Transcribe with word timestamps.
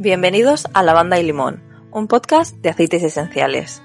Bienvenidos 0.00 0.68
a 0.74 0.84
Lavanda 0.84 1.18
y 1.18 1.24
Limón, 1.24 1.60
un 1.90 2.06
podcast 2.06 2.54
de 2.58 2.68
aceites 2.68 3.02
esenciales. 3.02 3.82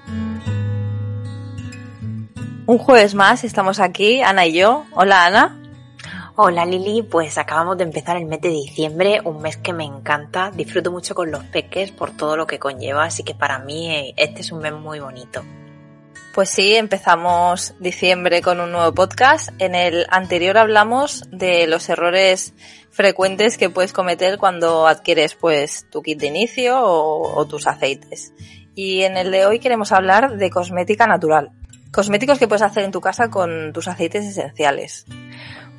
Un 2.66 2.78
jueves 2.78 3.16
más 3.16 3.42
estamos 3.42 3.80
aquí, 3.80 4.22
Ana 4.22 4.46
y 4.46 4.52
yo. 4.52 4.84
Hola 4.92 5.26
Ana. 5.26 5.60
Hola 6.36 6.66
Lili, 6.66 7.02
pues 7.02 7.36
acabamos 7.36 7.78
de 7.78 7.82
empezar 7.82 8.16
el 8.16 8.26
mes 8.26 8.40
de 8.40 8.50
diciembre, 8.50 9.22
un 9.24 9.42
mes 9.42 9.56
que 9.56 9.72
me 9.72 9.82
encanta, 9.82 10.52
disfruto 10.52 10.92
mucho 10.92 11.16
con 11.16 11.32
los 11.32 11.42
peques 11.42 11.90
por 11.90 12.12
todo 12.12 12.36
lo 12.36 12.46
que 12.46 12.60
conlleva, 12.60 13.02
así 13.02 13.24
que 13.24 13.34
para 13.34 13.58
mí 13.58 13.90
eh, 13.90 14.14
este 14.16 14.42
es 14.42 14.52
un 14.52 14.60
mes 14.60 14.72
muy 14.72 15.00
bonito. 15.00 15.42
Pues 16.34 16.50
sí, 16.50 16.74
empezamos 16.74 17.76
diciembre 17.78 18.42
con 18.42 18.58
un 18.58 18.72
nuevo 18.72 18.92
podcast. 18.92 19.50
En 19.60 19.76
el 19.76 20.04
anterior 20.10 20.58
hablamos 20.58 21.22
de 21.30 21.68
los 21.68 21.88
errores 21.88 22.54
frecuentes 22.90 23.56
que 23.56 23.70
puedes 23.70 23.92
cometer 23.92 24.36
cuando 24.36 24.88
adquieres 24.88 25.36
pues 25.36 25.86
tu 25.90 26.02
kit 26.02 26.18
de 26.18 26.26
inicio 26.26 26.76
o, 26.76 27.38
o 27.38 27.46
tus 27.46 27.68
aceites. 27.68 28.32
Y 28.74 29.02
en 29.02 29.16
el 29.16 29.30
de 29.30 29.46
hoy 29.46 29.60
queremos 29.60 29.92
hablar 29.92 30.36
de 30.36 30.50
cosmética 30.50 31.06
natural. 31.06 31.52
Cosméticos 31.92 32.40
que 32.40 32.48
puedes 32.48 32.62
hacer 32.62 32.82
en 32.82 32.90
tu 32.90 33.00
casa 33.00 33.30
con 33.30 33.72
tus 33.72 33.86
aceites 33.86 34.24
esenciales. 34.24 35.06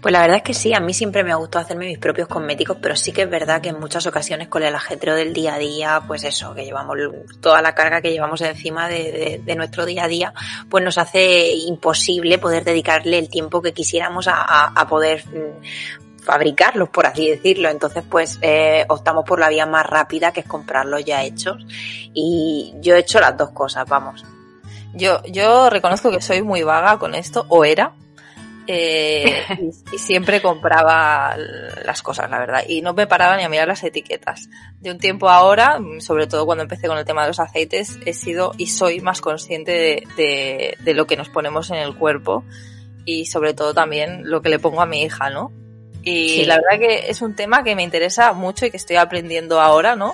Pues 0.05 0.13
la 0.13 0.21
verdad 0.21 0.37
es 0.37 0.43
que 0.43 0.53
sí, 0.53 0.71
a 0.71 0.79
mí 0.79 0.93
siempre 0.93 1.23
me 1.23 1.31
ha 1.31 1.35
gustado 1.35 1.65
hacerme 1.65 1.87
mis 1.87 1.97
propios 1.97 2.27
cosméticos, 2.27 2.77
pero 2.79 2.95
sí 2.95 3.11
que 3.11 3.23
es 3.23 3.29
verdad 3.31 3.59
que 3.59 3.69
en 3.69 3.79
muchas 3.79 4.05
ocasiones 4.05 4.49
con 4.49 4.61
el 4.61 4.75
ajetreo 4.75 5.15
del 5.15 5.33
día 5.33 5.55
a 5.55 5.57
día, 5.57 6.03
pues 6.05 6.23
eso, 6.23 6.53
que 6.53 6.63
llevamos 6.63 6.95
toda 7.41 7.59
la 7.63 7.73
carga 7.73 8.01
que 8.01 8.11
llevamos 8.11 8.39
encima 8.41 8.87
de, 8.87 9.11
de, 9.11 9.41
de 9.43 9.55
nuestro 9.55 9.83
día 9.83 10.03
a 10.03 10.07
día, 10.07 10.31
pues 10.69 10.83
nos 10.83 10.99
hace 10.99 11.53
imposible 11.55 12.37
poder 12.37 12.63
dedicarle 12.63 13.17
el 13.17 13.29
tiempo 13.29 13.63
que 13.63 13.73
quisiéramos 13.73 14.27
a, 14.27 14.43
a, 14.67 14.87
poder 14.87 15.25
mm, 15.25 16.21
fabricarlos, 16.23 16.89
por 16.89 17.07
así 17.07 17.27
decirlo. 17.27 17.69
Entonces, 17.69 18.03
pues 18.07 18.37
eh, 18.43 18.85
optamos 18.87 19.25
por 19.25 19.39
la 19.39 19.49
vía 19.49 19.65
más 19.65 19.87
rápida, 19.87 20.31
que 20.31 20.41
es 20.41 20.45
comprarlos 20.45 21.03
ya 21.03 21.23
hechos. 21.23 21.65
Y 22.13 22.75
yo 22.79 22.95
he 22.95 22.99
hecho 22.99 23.19
las 23.19 23.35
dos 23.35 23.49
cosas, 23.53 23.89
vamos. 23.89 24.23
Yo, 24.93 25.23
yo 25.23 25.71
reconozco 25.71 26.11
que 26.11 26.21
soy 26.21 26.43
muy 26.43 26.61
vaga 26.61 26.99
con 26.99 27.15
esto, 27.15 27.47
o 27.49 27.65
era, 27.65 27.93
eh, 28.67 29.43
y, 29.59 29.95
y, 29.95 29.97
siempre 29.97 30.41
compraba 30.41 31.35
las 31.85 32.01
cosas, 32.01 32.29
la 32.29 32.39
verdad, 32.39 32.63
y 32.67 32.81
no 32.81 32.93
me 32.93 33.07
paraba 33.07 33.37
ni 33.37 33.43
a 33.43 33.49
mirar 33.49 33.67
las 33.67 33.83
etiquetas. 33.83 34.49
De 34.79 34.91
un 34.91 34.97
tiempo 34.97 35.29
ahora, 35.29 35.79
sobre 35.99 36.27
todo 36.27 36.45
cuando 36.45 36.63
empecé 36.63 36.87
con 36.87 36.97
el 36.97 37.05
tema 37.05 37.23
de 37.23 37.29
los 37.29 37.39
aceites, 37.39 37.99
he 38.05 38.13
sido 38.13 38.53
y 38.57 38.67
soy 38.67 39.01
más 39.01 39.21
consciente 39.21 39.71
de, 39.71 40.07
de, 40.17 40.77
de 40.79 40.93
lo 40.93 41.07
que 41.07 41.17
nos 41.17 41.29
ponemos 41.29 41.69
en 41.71 41.77
el 41.77 41.95
cuerpo 41.95 42.43
y 43.05 43.25
sobre 43.25 43.53
todo 43.53 43.73
también 43.73 44.29
lo 44.29 44.41
que 44.41 44.49
le 44.49 44.59
pongo 44.59 44.81
a 44.81 44.85
mi 44.85 45.03
hija, 45.03 45.29
¿no? 45.29 45.51
Y 46.01 46.29
sí. 46.29 46.45
la 46.45 46.57
verdad 46.57 46.79
que 46.79 47.09
es 47.09 47.21
un 47.21 47.35
tema 47.35 47.63
que 47.63 47.75
me 47.75 47.83
interesa 47.83 48.33
mucho 48.33 48.65
y 48.65 48.71
que 48.71 48.77
estoy 48.77 48.97
aprendiendo 48.97 49.59
ahora, 49.59 49.95
¿no? 49.95 50.13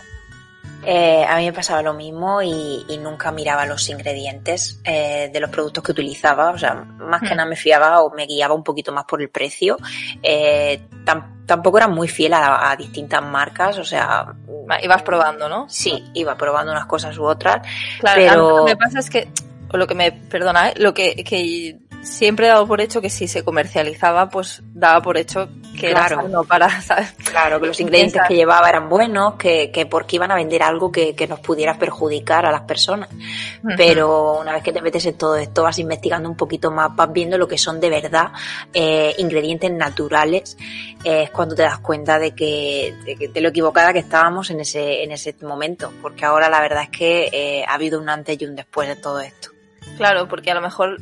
Eh, 0.83 1.25
a 1.27 1.37
mí 1.37 1.45
me 1.45 1.53
pasaba 1.53 1.81
lo 1.81 1.93
mismo 1.93 2.41
y, 2.41 2.85
y 2.87 2.97
nunca 2.97 3.31
miraba 3.31 3.65
los 3.65 3.87
ingredientes 3.89 4.79
eh, 4.83 5.29
de 5.31 5.39
los 5.39 5.49
productos 5.49 5.83
que 5.83 5.91
utilizaba. 5.91 6.51
O 6.51 6.57
sea, 6.57 6.73
más 6.75 7.21
mm. 7.21 7.25
que 7.25 7.35
nada 7.35 7.49
me 7.49 7.55
fiaba 7.55 8.01
o 8.01 8.13
me 8.13 8.25
guiaba 8.25 8.53
un 8.53 8.63
poquito 8.63 8.91
más 8.91 9.05
por 9.05 9.21
el 9.21 9.29
precio. 9.29 9.77
Eh, 10.21 10.81
tam 11.05 11.45
tampoco 11.45 11.77
era 11.77 11.87
muy 11.87 12.07
fiel 12.07 12.33
a, 12.33 12.71
a, 12.71 12.75
distintas 12.75 13.21
marcas. 13.23 13.77
O 13.77 13.83
sea, 13.83 14.33
ibas 14.81 15.03
probando, 15.03 15.49
¿no? 15.49 15.67
Sí, 15.69 16.03
iba 16.13 16.35
probando 16.35 16.71
unas 16.71 16.85
cosas 16.85 17.17
u 17.17 17.23
otras. 17.25 17.67
Claro, 17.99 18.21
pero 18.21 18.49
lo 18.49 18.65
que 18.65 18.71
me 18.71 18.77
pasa 18.77 18.99
es 18.99 19.09
que, 19.09 19.27
o 19.71 19.77
lo 19.77 19.85
que 19.85 19.95
me, 19.95 20.11
perdona, 20.11 20.71
lo 20.77 20.93
que, 20.93 21.23
que 21.23 21.77
siempre 22.01 22.47
he 22.47 22.49
dado 22.49 22.67
por 22.67 22.81
hecho 22.81 23.01
que 23.01 23.09
si 23.09 23.27
se 23.27 23.43
comercializaba, 23.43 24.29
pues 24.29 24.63
daba 24.73 25.01
por 25.01 25.17
hecho 25.17 25.49
que 25.81 25.91
claro. 25.91 26.21
sano 26.21 26.43
para, 26.43 26.69
¿sabes? 26.81 27.11
Claro, 27.23 27.59
que 27.59 27.67
los 27.67 27.79
ingredientes 27.79 28.21
que 28.27 28.35
llevaba 28.35 28.69
eran 28.69 28.87
buenos, 28.87 29.33
que, 29.35 29.71
que 29.71 29.87
porque 29.87 30.17
iban 30.17 30.31
a 30.31 30.35
vender 30.35 30.61
algo 30.61 30.91
que, 30.91 31.15
que 31.15 31.27
nos 31.27 31.39
pudiera 31.39 31.77
perjudicar 31.79 32.45
a 32.45 32.51
las 32.51 32.61
personas. 32.61 33.09
Uh 33.11 33.67
-huh. 33.67 33.73
Pero 33.75 34.39
una 34.39 34.53
vez 34.53 34.63
que 34.63 34.71
te 34.71 34.81
metes 34.81 35.05
en 35.07 35.17
todo 35.17 35.35
esto, 35.35 35.63
vas 35.63 35.79
investigando 35.79 36.29
un 36.29 36.37
poquito 36.37 36.69
más, 36.69 36.95
vas 36.95 37.11
viendo 37.11 37.37
lo 37.37 37.47
que 37.47 37.57
son 37.57 37.79
de 37.79 37.89
verdad 37.89 38.31
eh, 38.73 39.15
ingredientes 39.17 39.71
naturales, 39.71 40.55
eh, 41.03 41.23
es 41.23 41.31
cuando 41.31 41.55
te 41.55 41.63
das 41.63 41.79
cuenta 41.79 42.19
de 42.19 42.35
que, 42.35 42.93
de, 43.03 43.29
de, 43.29 43.41
lo 43.41 43.49
equivocada 43.49 43.91
que 43.91 43.99
estábamos 43.99 44.51
en 44.51 44.59
ese, 44.59 45.03
en 45.03 45.11
ese 45.11 45.35
momento. 45.41 45.91
Porque 46.01 46.25
ahora 46.25 46.47
la 46.47 46.61
verdad 46.61 46.83
es 46.83 46.89
que 46.89 47.29
eh, 47.31 47.65
ha 47.67 47.73
habido 47.73 47.99
un 47.99 48.07
antes 48.07 48.39
y 48.39 48.45
un 48.45 48.55
después 48.55 48.87
de 48.87 48.95
todo 48.95 49.19
esto. 49.19 49.49
Claro, 49.97 50.27
porque 50.27 50.51
a 50.51 50.53
lo 50.53 50.61
mejor 50.61 51.01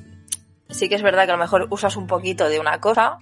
sí 0.70 0.88
que 0.88 0.96
es 0.96 1.02
verdad 1.02 1.26
que 1.26 1.32
a 1.32 1.36
lo 1.36 1.42
mejor 1.42 1.68
usas 1.70 1.98
un 1.98 2.08
poquito 2.08 2.48
de 2.48 2.60
una 2.60 2.80
cosa 2.80 3.20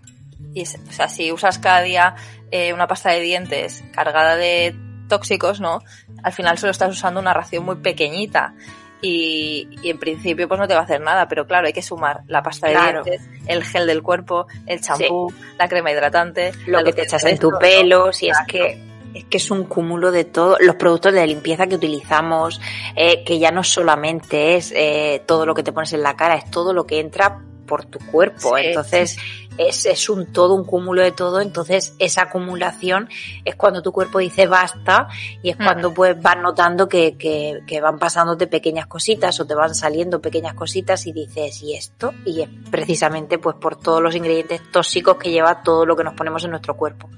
y, 0.53 0.63
o 0.63 0.91
sea, 0.91 1.07
si 1.09 1.31
usas 1.31 1.59
cada 1.59 1.81
día 1.81 2.15
eh, 2.51 2.73
una 2.73 2.87
pasta 2.87 3.11
de 3.11 3.21
dientes 3.21 3.83
cargada 3.93 4.35
de 4.35 4.75
tóxicos, 5.07 5.59
¿no? 5.59 5.81
Al 6.23 6.33
final 6.33 6.57
solo 6.57 6.71
estás 6.71 6.91
usando 6.91 7.19
una 7.19 7.33
ración 7.33 7.65
muy 7.65 7.75
pequeñita 7.77 8.53
y, 9.01 9.69
y 9.81 9.89
en 9.89 9.99
principio 9.99 10.47
pues 10.47 10.59
no 10.59 10.67
te 10.67 10.73
va 10.73 10.81
a 10.81 10.83
hacer 10.83 11.01
nada, 11.01 11.27
pero 11.27 11.45
claro, 11.45 11.67
hay 11.67 11.73
que 11.73 11.81
sumar 11.81 12.21
la 12.27 12.41
pasta 12.41 12.67
de 12.67 12.73
claro. 12.73 13.03
dientes, 13.03 13.29
el 13.45 13.63
gel 13.63 13.87
del 13.87 14.01
cuerpo, 14.01 14.47
el 14.65 14.81
champú, 14.81 15.33
sí. 15.35 15.45
la 15.57 15.67
crema 15.67 15.91
hidratante, 15.91 16.51
lo 16.65 16.83
que 16.83 16.93
te 16.93 17.03
echas 17.03 17.23
en 17.25 17.37
tu 17.37 17.51
pelo, 17.59 18.11
si 18.11 18.29
es 18.29 18.37
que 18.47 18.87
es 19.13 19.25
que 19.25 19.37
es 19.37 19.49
un 19.49 19.63
cúmulo 19.63 20.11
de 20.11 20.25
todo, 20.25 20.57
los 20.59 20.75
productos 20.75 21.13
de 21.13 21.25
limpieza 21.25 21.65
que 21.65 21.75
utilizamos, 21.75 22.61
eh, 22.95 23.23
que 23.23 23.39
ya 23.39 23.51
no 23.51 23.63
solamente 23.63 24.55
es 24.55 24.71
eh, 24.75 25.23
todo 25.25 25.45
lo 25.45 25.55
que 25.55 25.63
te 25.63 25.71
pones 25.71 25.93
en 25.93 26.03
la 26.03 26.15
cara, 26.15 26.35
es 26.35 26.51
todo 26.51 26.73
lo 26.73 26.85
que 26.85 26.99
entra 26.99 27.39
por 27.65 27.85
tu 27.85 27.99
cuerpo. 27.99 28.55
Sí, 28.57 28.65
entonces, 28.65 29.11
sí. 29.11 29.46
Es, 29.57 29.85
es 29.85 30.09
un 30.09 30.31
todo, 30.31 30.53
un 30.53 30.65
cúmulo 30.65 31.01
de 31.01 31.11
todo. 31.11 31.41
Entonces, 31.41 31.93
esa 31.99 32.23
acumulación 32.23 33.09
es 33.43 33.55
cuando 33.55 33.81
tu 33.81 33.91
cuerpo 33.91 34.19
dice 34.19 34.47
basta 34.47 35.07
y 35.41 35.49
es 35.49 35.59
mm. 35.59 35.63
cuando 35.63 35.93
pues 35.93 36.21
vas 36.21 36.37
notando 36.37 36.87
que, 36.87 37.17
que, 37.17 37.61
que 37.65 37.81
van 37.81 37.99
pasándote 37.99 38.47
pequeñas 38.47 38.87
cositas 38.87 39.39
o 39.39 39.45
te 39.45 39.55
van 39.55 39.75
saliendo 39.75 40.21
pequeñas 40.21 40.53
cositas 40.53 41.05
y 41.07 41.11
dices, 41.11 41.61
¿y 41.61 41.75
esto? 41.75 42.13
Y 42.25 42.41
es 42.41 42.49
precisamente 42.69 43.37
pues 43.37 43.55
por 43.55 43.79
todos 43.79 44.01
los 44.01 44.15
ingredientes 44.15 44.61
tóxicos 44.71 45.17
que 45.17 45.31
lleva 45.31 45.63
todo 45.63 45.85
lo 45.85 45.95
que 45.95 46.03
nos 46.03 46.13
ponemos 46.13 46.43
en 46.43 46.51
nuestro 46.51 46.75
cuerpo. 46.75 47.09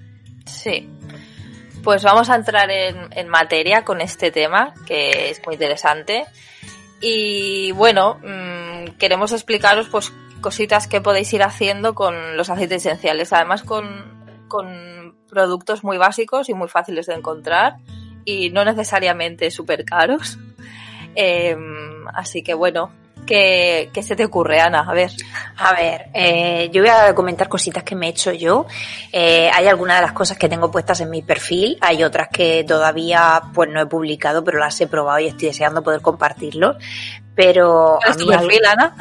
Sí, 0.45 0.89
pues 1.83 2.03
vamos 2.03 2.29
a 2.29 2.35
entrar 2.35 2.69
en, 2.71 3.09
en, 3.11 3.29
materia 3.29 3.85
con 3.85 4.01
este 4.01 4.31
tema, 4.31 4.73
que 4.85 5.29
es 5.29 5.41
muy 5.45 5.55
interesante. 5.55 6.25
Y 7.01 7.71
bueno, 7.71 8.19
mmm, 8.21 8.97
queremos 8.97 9.31
explicaros 9.31 9.87
pues 9.89 10.11
cositas 10.41 10.87
que 10.87 11.01
podéis 11.01 11.31
ir 11.33 11.43
haciendo 11.43 11.95
con 11.95 12.37
los 12.37 12.49
aceites 12.49 12.85
esenciales. 12.85 13.33
Además 13.33 13.63
con, 13.63 14.45
con 14.47 15.15
productos 15.29 15.83
muy 15.83 15.97
básicos 15.97 16.49
y 16.49 16.53
muy 16.53 16.67
fáciles 16.67 17.05
de 17.07 17.15
encontrar 17.15 17.77
y 18.25 18.49
no 18.49 18.65
necesariamente 18.65 19.51
súper 19.51 19.85
caros. 19.85 20.37
Eh, 21.15 21.57
así 22.13 22.43
que 22.43 22.53
bueno, 22.53 22.91
¿Qué, 23.29 23.91
¿Qué, 23.93 24.01
se 24.01 24.15
te 24.15 24.25
ocurre, 24.25 24.59
Ana? 24.59 24.79
A 24.89 24.91
ver. 24.91 25.11
A 25.57 25.73
ver, 25.73 26.07
eh, 26.15 26.71
yo 26.73 26.81
voy 26.81 26.89
a 26.89 27.13
comentar 27.13 27.47
cositas 27.47 27.83
que 27.83 27.93
me 27.93 28.07
he 28.07 28.09
hecho 28.09 28.31
yo. 28.31 28.65
Eh, 29.13 29.51
hay 29.53 29.67
algunas 29.67 29.97
de 29.97 30.01
las 30.01 30.13
cosas 30.13 30.35
que 30.35 30.49
tengo 30.49 30.71
puestas 30.71 30.99
en 31.01 31.11
mi 31.11 31.21
perfil, 31.21 31.77
hay 31.79 32.03
otras 32.03 32.29
que 32.29 32.63
todavía 32.67 33.39
pues 33.53 33.69
no 33.69 33.79
he 33.79 33.85
publicado, 33.85 34.43
pero 34.43 34.57
las 34.57 34.81
he 34.81 34.87
probado 34.87 35.19
y 35.19 35.27
estoy 35.27 35.49
deseando 35.49 35.83
poder 35.83 36.01
compartirlo. 36.01 36.75
Pero 37.35 37.99
¿Cuál 38.01 38.11
es 38.11 38.17
tu 38.17 38.27
perfil, 38.27 38.65
Ana? 38.65 38.95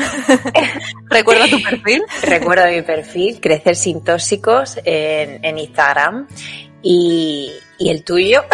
¿Recuerda 1.09 1.49
tu 1.49 1.63
perfil? 1.63 2.03
Recuerdo 2.21 2.67
mi 2.67 2.83
perfil, 2.83 3.41
Crecer 3.41 3.77
sin 3.77 4.05
tóxicos 4.05 4.79
en, 4.85 5.43
en 5.43 5.57
Instagram. 5.57 6.29
Y, 6.83 7.51
y 7.79 7.89
el 7.89 8.05
tuyo. 8.05 8.45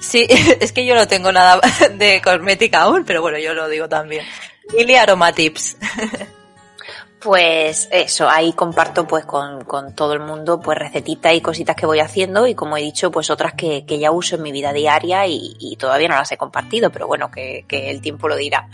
Sí, 0.00 0.26
es 0.60 0.72
que 0.72 0.84
yo 0.84 0.96
no 0.96 1.06
tengo 1.06 1.30
nada 1.30 1.60
de 1.94 2.20
cosmética 2.20 2.82
aún, 2.82 3.04
pero 3.04 3.22
bueno, 3.22 3.38
yo 3.38 3.54
lo 3.54 3.68
digo 3.68 3.88
también. 3.88 4.26
Lili 4.76 4.96
Aromatips. 4.96 5.76
Pues 7.20 7.88
eso, 7.92 8.28
ahí 8.28 8.52
comparto 8.52 9.06
pues 9.06 9.24
con, 9.24 9.62
con, 9.64 9.94
todo 9.94 10.12
el 10.12 10.18
mundo 10.18 10.60
pues 10.60 10.76
recetitas 10.76 11.32
y 11.32 11.40
cositas 11.40 11.76
que 11.76 11.86
voy 11.86 12.00
haciendo 12.00 12.48
y 12.48 12.56
como 12.56 12.76
he 12.76 12.82
dicho 12.82 13.12
pues 13.12 13.30
otras 13.30 13.54
que, 13.54 13.86
que 13.86 14.00
ya 14.00 14.10
uso 14.10 14.34
en 14.34 14.42
mi 14.42 14.50
vida 14.50 14.72
diaria 14.72 15.24
y, 15.28 15.76
todavía 15.78 16.08
no 16.08 16.16
las 16.16 16.32
he 16.32 16.36
compartido, 16.36 16.90
pero 16.90 17.06
bueno, 17.06 17.30
que, 17.30 17.64
que 17.68 17.90
el 17.90 18.00
tiempo 18.00 18.26
lo 18.26 18.34
dirá. 18.34 18.68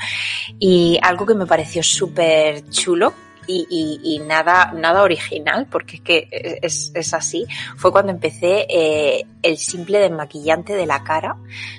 Y 0.59 0.99
algo 1.03 1.27
que 1.27 1.35
me 1.35 1.45
pareció 1.45 1.83
súper 1.83 2.71
chulo 2.71 3.13
y, 3.49 3.67
y, 3.69 4.15
y, 4.15 4.19
nada, 4.21 4.73
nada 4.75 5.03
original, 5.03 5.67
porque 5.71 5.97
es 5.97 6.03
que 6.03 6.29
es, 6.63 6.93
es 6.95 7.15
así, 7.15 7.47
fue 7.77 7.91
cuando 7.91 8.13
empecé 8.13 8.67
eh, 8.69 9.27
el 9.43 9.57
simple 9.57 9.99
desmaquillante 9.99 10.75
de 10.75 10.87
la 10.87 11.03
cara. 11.03 11.37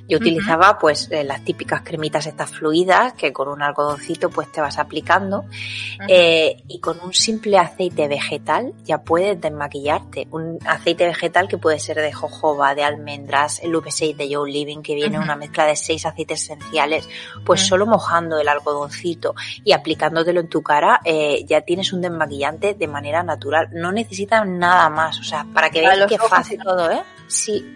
Yo 0.08 0.18
uh 0.18 0.20
-huh. 0.20 0.22
utilizaba 0.22 0.78
pues 0.80 1.10
eh, 1.12 1.24
las 1.24 1.44
típicas 1.44 1.82
cremitas 1.84 2.26
estas 2.26 2.50
fluidas 2.50 3.14
que 3.14 3.32
con 3.32 3.48
un 3.48 3.62
algodoncito 3.62 4.30
pues 4.30 4.52
te 4.52 4.62
vas 4.62 4.80
aplicando 4.80 5.40
uh 5.40 5.44
-huh. 5.44 6.06
eh, 6.08 6.64
y 6.68 6.80
con 6.80 7.00
un 7.02 7.14
simple 7.14 7.58
aceite 7.58 8.08
vegetal 8.08 8.74
ya 8.84 9.00
puedes 9.04 9.40
desmaquillarte. 9.40 10.28
Un 10.32 10.58
aceite 10.66 11.06
vegetal 11.06 11.48
que 11.48 11.58
puede 11.58 11.80
ser 11.80 11.98
de 11.98 12.12
jojoba, 12.12 12.76
de 12.76 12.84
almendras, 12.84 13.60
el 13.62 13.74
V6 13.74 14.16
de 14.16 14.34
Joe 14.34 14.50
Living 14.50 14.82
que 14.82 14.96
viene 14.96 15.18
uh 15.18 15.22
-huh. 15.22 15.26
una 15.26 15.36
mezcla 15.36 15.66
de 15.66 15.76
seis 15.76 16.06
aceites 16.06 16.44
esenciales, 16.44 17.08
pues 17.46 17.62
solo 17.62 17.86
mojando 17.86 18.40
el 18.40 18.48
algodoncito 18.48 19.36
y 19.64 19.74
aplicándotelo 19.74 20.40
en 20.40 20.48
tu 20.48 20.62
cara 20.64 21.02
eh, 21.04 21.46
ya 21.46 21.59
tienes 21.62 21.94
un 21.94 22.02
desmaquillante 22.02 22.74
de 22.74 22.88
manera 22.88 23.24
natural. 23.24 23.70
No 23.72 23.92
necesitas 23.92 24.46
nada 24.48 24.90
más. 24.90 25.20
O 25.20 25.24
sea, 25.24 25.46
para 25.54 25.70
que 25.70 25.82
veas 25.82 26.06
que 26.08 26.16
es 26.16 26.24
fácil 26.24 26.60
todo, 26.64 26.92
¿eh? 26.92 27.02
Sí. 27.28 27.76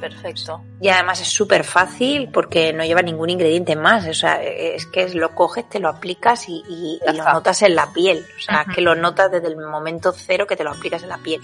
Perfecto. 0.00 0.64
Y 0.80 0.88
además 0.88 1.20
es 1.20 1.28
súper 1.28 1.62
fácil 1.62 2.28
porque 2.32 2.72
no 2.72 2.84
lleva 2.84 3.02
ningún 3.02 3.30
ingrediente 3.30 3.76
más. 3.76 4.06
O 4.08 4.14
sea, 4.14 4.42
es 4.42 4.84
que 4.86 5.08
lo 5.10 5.32
coges, 5.34 5.68
te 5.68 5.78
lo 5.78 5.88
aplicas 5.88 6.48
y, 6.48 6.64
y, 6.68 6.98
y 7.06 7.16
lo 7.16 7.24
notas 7.24 7.62
en 7.62 7.76
la 7.76 7.92
piel. 7.92 8.26
O 8.36 8.40
sea, 8.40 8.64
que 8.64 8.80
lo 8.80 8.96
notas 8.96 9.30
desde 9.30 9.46
el 9.46 9.56
momento 9.56 10.12
cero 10.12 10.46
que 10.46 10.56
te 10.56 10.64
lo 10.64 10.70
aplicas 10.72 11.04
en 11.04 11.08
la 11.08 11.18
piel. 11.18 11.40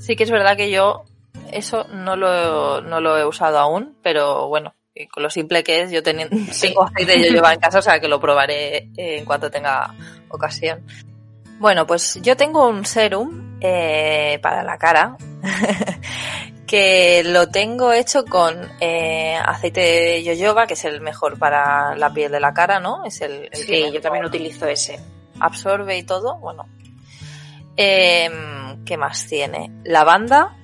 Sí 0.00 0.16
que 0.16 0.24
es 0.24 0.30
verdad 0.32 0.56
que 0.56 0.70
yo 0.70 1.04
eso 1.52 1.86
no 1.92 2.16
lo, 2.16 2.80
no 2.80 3.00
lo 3.00 3.16
he 3.16 3.24
usado 3.24 3.58
aún, 3.58 3.96
pero 4.02 4.48
bueno, 4.48 4.74
con 5.12 5.22
lo 5.22 5.30
simple 5.30 5.62
que 5.62 5.82
es, 5.82 5.90
yo 5.90 6.02
tengo, 6.02 6.24
tengo 6.60 6.84
aceite 6.84 7.22
yo 7.22 7.32
llevo 7.32 7.48
en 7.48 7.60
casa, 7.60 7.78
o 7.78 7.82
sea 7.82 8.00
que 8.00 8.08
lo 8.08 8.20
probaré 8.20 8.88
en 8.96 9.24
cuanto 9.24 9.50
tenga 9.50 9.94
ocasión. 10.28 10.84
Bueno, 11.58 11.86
pues 11.86 12.18
yo 12.22 12.36
tengo 12.36 12.68
un 12.68 12.86
serum 12.86 13.58
eh, 13.60 14.38
para 14.42 14.62
la 14.62 14.78
cara 14.78 15.18
que 16.66 17.22
lo 17.24 17.48
tengo 17.48 17.92
hecho 17.92 18.24
con 18.24 18.56
eh, 18.80 19.36
aceite 19.36 19.80
de 19.80 20.22
yoyoba, 20.22 20.66
que 20.66 20.74
es 20.74 20.84
el 20.86 21.00
mejor 21.00 21.38
para 21.38 21.94
la 21.96 22.12
piel 22.12 22.32
de 22.32 22.40
la 22.40 22.54
cara, 22.54 22.80
¿no? 22.80 23.04
Es 23.04 23.20
el, 23.20 23.50
sí, 23.52 23.90
yo 23.92 24.00
también 24.00 24.24
utilizo 24.24 24.66
ese. 24.66 24.98
Absorbe 25.38 25.98
y 25.98 26.02
todo, 26.02 26.36
bueno. 26.36 26.66
Eh, 27.76 28.30
¿Qué 28.86 28.96
más 28.96 29.26
tiene? 29.26 29.70
Lavanda, 29.84 30.56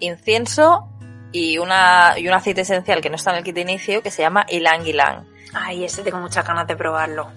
incienso 0.00 0.88
y, 1.32 1.58
una, 1.58 2.14
y 2.16 2.26
un 2.28 2.34
aceite 2.34 2.62
esencial 2.62 3.00
que 3.00 3.10
no 3.10 3.16
está 3.16 3.32
en 3.32 3.38
el 3.38 3.44
kit 3.44 3.54
de 3.54 3.60
inicio 3.62 4.02
que 4.02 4.10
se 4.10 4.22
llama 4.22 4.46
Ilang 4.48 4.86
Ilang. 4.86 5.26
Ay, 5.52 5.84
ese 5.84 6.02
tengo 6.02 6.18
muchas 6.18 6.46
ganas 6.46 6.66
de 6.66 6.76
probarlo. 6.76 7.30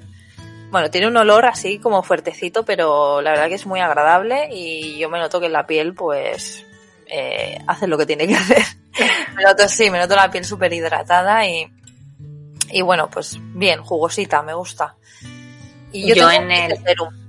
Bueno, 0.70 0.90
tiene 0.90 1.08
un 1.08 1.18
olor 1.18 1.46
así 1.46 1.80
como 1.80 2.02
fuertecito, 2.02 2.64
pero 2.64 3.22
la 3.22 3.32
verdad 3.32 3.48
que 3.48 3.56
es 3.56 3.66
muy 3.66 3.82
agradable 3.82 4.50
y 4.52 4.98
yo 4.98 5.10
me 5.10 5.20
noto 5.20 5.40
que 5.40 5.48
en 5.48 5.54
la 5.54 5.68
piel 5.68 5.94
pues 5.94 6.66
eh, 7.08 7.60
hace 7.68 7.88
lo 7.88 7.98
que 7.98 8.06
tiene 8.06 8.28
que 8.28 8.36
hacer. 8.38 8.64
me 9.36 9.44
noto, 9.44 9.68
sí, 9.68 9.90
me 9.90 10.00
noto 10.00 10.16
la 10.16 10.32
piel 10.32 10.46
súper 10.46 10.72
hidratada 10.72 11.46
y, 11.46 11.68
y 12.72 12.82
bueno, 12.82 13.10
pues 13.10 13.38
bien, 13.40 13.82
jugosita, 13.82 14.42
me 14.42 14.54
gusta. 14.54 14.96
Y 15.92 16.14
yo, 16.16 16.32
en 16.32 16.50
el 16.50 16.78
serum 16.84 17.20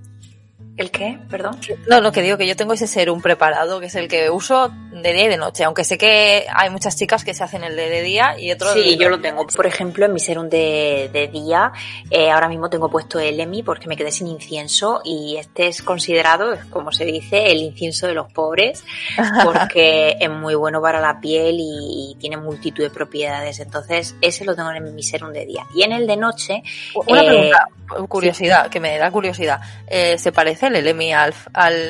¿El 0.76 0.90
qué? 0.90 1.18
Perdón. 1.28 1.58
No, 1.86 2.00
lo 2.00 2.12
que 2.12 2.22
digo 2.22 2.38
que 2.38 2.46
yo 2.46 2.56
tengo 2.56 2.72
ese 2.72 2.86
serum 2.86 3.20
preparado, 3.20 3.78
que 3.78 3.86
es 3.86 3.94
el 3.94 4.08
que 4.08 4.30
uso 4.30 4.72
de 4.90 5.12
día 5.12 5.24
y 5.24 5.28
de 5.28 5.36
noche, 5.36 5.64
aunque 5.64 5.84
sé 5.84 5.98
que 5.98 6.46
hay 6.52 6.70
muchas 6.70 6.96
chicas 6.96 7.24
que 7.24 7.34
se 7.34 7.44
hacen 7.44 7.62
el 7.62 7.76
de, 7.76 7.90
de 7.90 8.02
día 8.02 8.38
y 8.38 8.50
otros... 8.52 8.72
Sí, 8.72 8.96
yo 8.96 9.10
lo 9.10 9.20
tengo. 9.20 9.46
Por 9.46 9.66
ejemplo, 9.66 10.06
en 10.06 10.14
mi 10.14 10.20
serum 10.20 10.48
de, 10.48 11.10
de 11.12 11.28
día, 11.28 11.72
eh, 12.10 12.30
ahora 12.30 12.48
mismo 12.48 12.70
tengo 12.70 12.90
puesto 12.90 13.18
el 13.18 13.38
EMI 13.38 13.62
porque 13.62 13.86
me 13.86 13.96
quedé 13.96 14.10
sin 14.10 14.28
incienso 14.28 15.02
y 15.04 15.36
este 15.36 15.66
es 15.66 15.82
considerado, 15.82 16.56
como 16.70 16.90
se 16.90 17.04
dice, 17.04 17.52
el 17.52 17.58
incienso 17.58 18.06
de 18.06 18.14
los 18.14 18.32
pobres, 18.32 18.82
porque 19.44 20.16
es 20.18 20.30
muy 20.30 20.54
bueno 20.54 20.80
para 20.80 21.00
la 21.00 21.20
piel 21.20 21.56
y, 21.58 22.16
tiene 22.18 22.36
multitud 22.36 22.84
de 22.84 22.90
propiedades. 22.90 23.58
Entonces, 23.58 24.14
ese 24.20 24.44
lo 24.44 24.54
tengo 24.54 24.70
en 24.70 24.94
mi 24.94 25.02
serum 25.02 25.32
de 25.32 25.44
día. 25.44 25.66
Y 25.74 25.82
en 25.82 25.92
el 25.92 26.06
de 26.06 26.16
noche... 26.16 26.62
Una 26.94 27.24
pregunta, 27.24 27.68
eh, 27.98 28.06
curiosidad, 28.08 28.70
que 28.70 28.78
me 28.78 28.96
da 28.96 29.10
curiosidad. 29.10 29.60
Eh, 29.86 30.18
¿Se 30.18 30.30
parece 30.30 30.70
el 30.76 30.86
Elemi 30.86 31.12
al, 31.12 31.34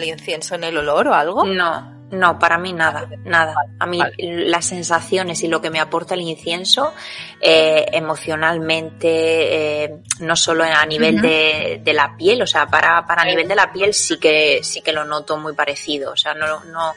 incienso 0.05 0.55
en 0.55 0.65
el 0.65 0.77
olor 0.77 1.09
o 1.09 1.15
algo? 1.15 1.45
No, 1.45 2.07
no, 2.11 2.39
para 2.39 2.59
mí 2.59 2.73
nada, 2.73 3.09
nada. 3.25 3.55
A 3.79 3.87
mí 3.87 3.99
las 4.19 4.67
sensaciones 4.67 5.43
y 5.43 5.49
lo 5.49 5.61
que 5.61 5.71
me 5.71 5.81
aporta 5.81 6.15
el 6.15 6.21
incienso 6.21 6.93
eh, 7.41 7.87
emocionalmente, 7.93 9.85
eh, 9.85 9.95
no 10.21 10.37
solo 10.37 10.65
a 10.65 10.85
nivel 10.85 11.21
de, 11.21 11.81
de, 11.83 11.93
la 11.93 12.17
piel, 12.17 12.43
o 12.43 12.47
sea, 12.47 12.67
para, 12.67 13.07
para 13.07 13.25
nivel 13.25 13.49
de 13.49 13.55
la 13.55 13.73
piel 13.73 13.95
sí 13.95 14.19
que, 14.19 14.61
sí 14.63 14.83
que 14.83 14.93
lo 14.93 15.05
noto 15.05 15.39
muy 15.39 15.55
parecido. 15.55 16.13
O 16.13 16.17
sea, 16.17 16.35
no, 16.35 16.65
no, 16.65 16.95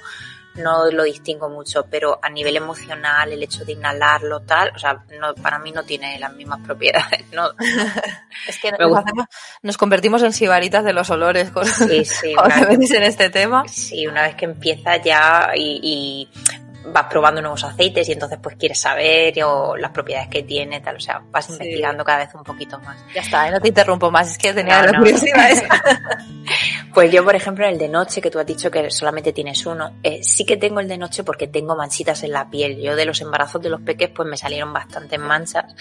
no 0.55 0.89
lo 0.91 1.03
distingo 1.03 1.49
mucho, 1.49 1.85
pero 1.89 2.19
a 2.21 2.29
nivel 2.29 2.55
emocional, 2.57 3.31
el 3.31 3.43
hecho 3.43 3.65
de 3.65 3.73
inhalarlo, 3.73 4.41
tal, 4.41 4.71
o 4.75 4.79
sea, 4.79 5.03
no, 5.19 5.35
para 5.35 5.59
mí 5.59 5.71
no 5.71 5.83
tiene 5.83 6.17
las 6.19 6.33
mismas 6.33 6.59
propiedades. 6.61 7.25
No, 7.35 7.49
es 8.47 8.59
que 8.59 8.71
nos, 8.71 9.03
nos, 9.61 9.77
convertimos 9.77 10.23
en 10.23 10.31
sibaritas 10.31 10.85
de 10.85 10.93
los 10.93 11.09
olores 11.09 11.49
con, 11.51 11.65
sí, 11.65 12.05
sí, 12.05 12.33
en 12.69 13.03
este 13.03 13.29
tema. 13.29 13.67
Sí, 13.67 14.07
una 14.07 14.21
vez 14.21 14.35
que 14.35 14.45
empieza 14.45 14.95
ya 14.97 15.51
y, 15.53 15.79
y 15.83 16.29
vas 16.87 17.05
probando 17.05 17.41
nuevos 17.41 17.63
aceites 17.63 18.07
y 18.09 18.13
entonces 18.13 18.39
pues 18.41 18.55
quieres 18.55 18.79
saber 18.79 19.33
o 19.43 19.75
las 19.75 19.91
propiedades 19.91 20.29
que 20.29 20.43
tiene, 20.43 20.81
tal, 20.81 20.97
o 20.97 20.99
sea, 20.99 21.21
vas 21.31 21.49
investigando 21.49 22.03
cada 22.03 22.19
vez 22.19 22.35
un 22.35 22.43
poquito 22.43 22.79
más. 22.79 22.97
Ya 23.13 23.21
está, 23.21 23.47
¿eh? 23.47 23.51
no 23.51 23.59
te 23.59 23.67
interrumpo 23.69 24.11
más, 24.11 24.31
es 24.31 24.37
que 24.37 24.53
tenía 24.53 24.83
la 24.83 24.97
curiosidad 24.97 25.49
Pues 26.93 27.11
yo, 27.11 27.25
por 27.25 27.35
ejemplo, 27.35 27.67
el 27.67 27.77
de 27.77 27.89
noche, 27.89 28.21
que 28.21 28.31
tú 28.31 28.39
has 28.39 28.45
dicho 28.45 28.71
que 28.71 28.89
solamente 28.89 29.33
tienes 29.33 29.65
uno, 29.65 29.95
eh, 30.01 30.23
sí 30.23 30.45
que 30.45 30.55
tengo 30.55 30.79
el 30.79 30.87
de 30.87 30.97
noche 30.97 31.25
porque 31.25 31.47
tengo 31.47 31.75
manchitas 31.75 32.23
en 32.23 32.31
la 32.31 32.49
piel. 32.49 32.81
Yo 32.81 32.95
de 32.95 33.03
los 33.03 33.19
embarazos 33.19 33.61
de 33.61 33.69
los 33.69 33.81
peques 33.81 34.09
pues 34.15 34.29
me 34.29 34.37
salieron 34.37 34.71
bastantes 34.71 35.19
manchas 35.19 35.75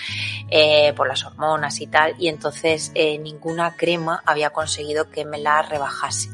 eh, 0.50 0.92
por 0.96 1.06
las 1.06 1.24
hormonas 1.24 1.80
y 1.80 1.86
tal, 1.86 2.16
y 2.18 2.26
entonces 2.26 2.90
eh, 2.96 3.18
ninguna 3.18 3.76
crema 3.76 4.24
había 4.26 4.50
conseguido 4.50 5.08
que 5.08 5.24
me 5.24 5.38
la 5.38 5.62
rebajase. 5.62 6.30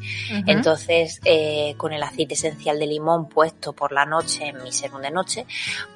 Entonces, 0.47 1.21
eh, 1.25 1.75
con 1.77 1.93
el 1.93 2.03
aceite 2.03 2.33
esencial 2.33 2.79
de 2.79 2.87
limón 2.87 3.29
puesto 3.29 3.75
por 3.75 3.93
la 3.93 4.07
noche 4.07 4.53
mi 4.63 4.73
serum 4.73 5.01
de 5.01 5.11
noche, 5.11 5.47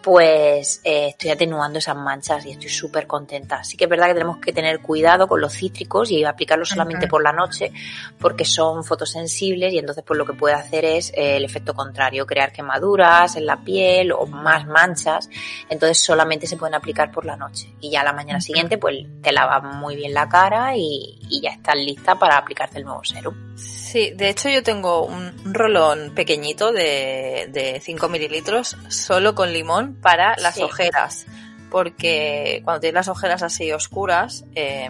pues 0.02 0.80
eh, 0.84 1.08
estoy 1.08 1.30
atenuando 1.30 1.78
esas 1.78 1.96
manchas 1.96 2.44
y 2.46 2.52
estoy 2.52 2.68
súper 2.68 3.06
contenta. 3.06 3.56
Así 3.56 3.76
que 3.76 3.84
es 3.84 3.90
verdad 3.90 4.08
que 4.08 4.14
tenemos 4.14 4.38
que 4.38 4.52
tener 4.52 4.80
cuidado 4.80 5.26
con 5.26 5.40
los 5.40 5.52
cítricos 5.52 6.10
y 6.10 6.24
aplicarlos 6.24 6.68
solamente 6.68 7.08
por 7.08 7.22
la 7.22 7.32
noche 7.32 7.72
porque 8.18 8.44
son 8.44 8.84
fotosensibles 8.84 9.72
y 9.72 9.78
entonces 9.78 10.04
pues 10.06 10.18
lo 10.18 10.26
que 10.26 10.34
puede 10.34 10.54
hacer 10.54 10.84
es 10.84 11.10
eh, 11.10 11.36
el 11.36 11.44
efecto 11.44 11.74
contrario, 11.74 12.26
crear 12.26 12.52
quemaduras 12.52 13.36
en 13.36 13.46
la 13.46 13.56
piel 13.62 14.12
o 14.12 14.26
más 14.26 14.66
manchas. 14.66 15.28
Entonces 15.68 15.98
solamente 15.98 16.46
se 16.46 16.56
pueden 16.56 16.74
aplicar 16.74 17.10
por 17.10 17.24
la 17.24 17.36
noche 17.36 17.74
y 17.80 17.90
ya 17.90 18.02
la 18.02 18.12
mañana 18.12 18.40
siguiente 18.40 18.78
pues 18.78 19.06
te 19.22 19.32
lavas 19.32 19.62
muy 19.62 19.96
bien 19.96 20.14
la 20.14 20.28
cara 20.28 20.76
y, 20.76 21.18
y 21.28 21.40
ya 21.40 21.50
estás 21.50 21.76
lista 21.76 22.14
para 22.18 22.36
aplicarte 22.36 22.78
el 22.78 22.84
nuevo 22.84 23.04
serum. 23.04 23.34
Sí, 23.56 24.10
de 24.10 24.28
hecho 24.28 24.48
yo 24.48 24.62
tengo 24.62 25.04
un 25.04 25.54
rolón 25.54 26.12
pequeñito 26.14 26.72
de, 26.72 27.48
de 27.52 27.80
5 27.80 28.08
mililitros 28.08 28.53
solo 28.62 29.34
con 29.34 29.52
limón 29.52 29.94
para 29.94 30.36
las 30.38 30.58
ojeras, 30.60 31.26
porque 31.70 32.60
cuando 32.64 32.80
tienes 32.80 32.94
las 32.94 33.08
ojeras 33.08 33.42
así 33.42 33.72
oscuras, 33.72 34.44
eh, 34.54 34.88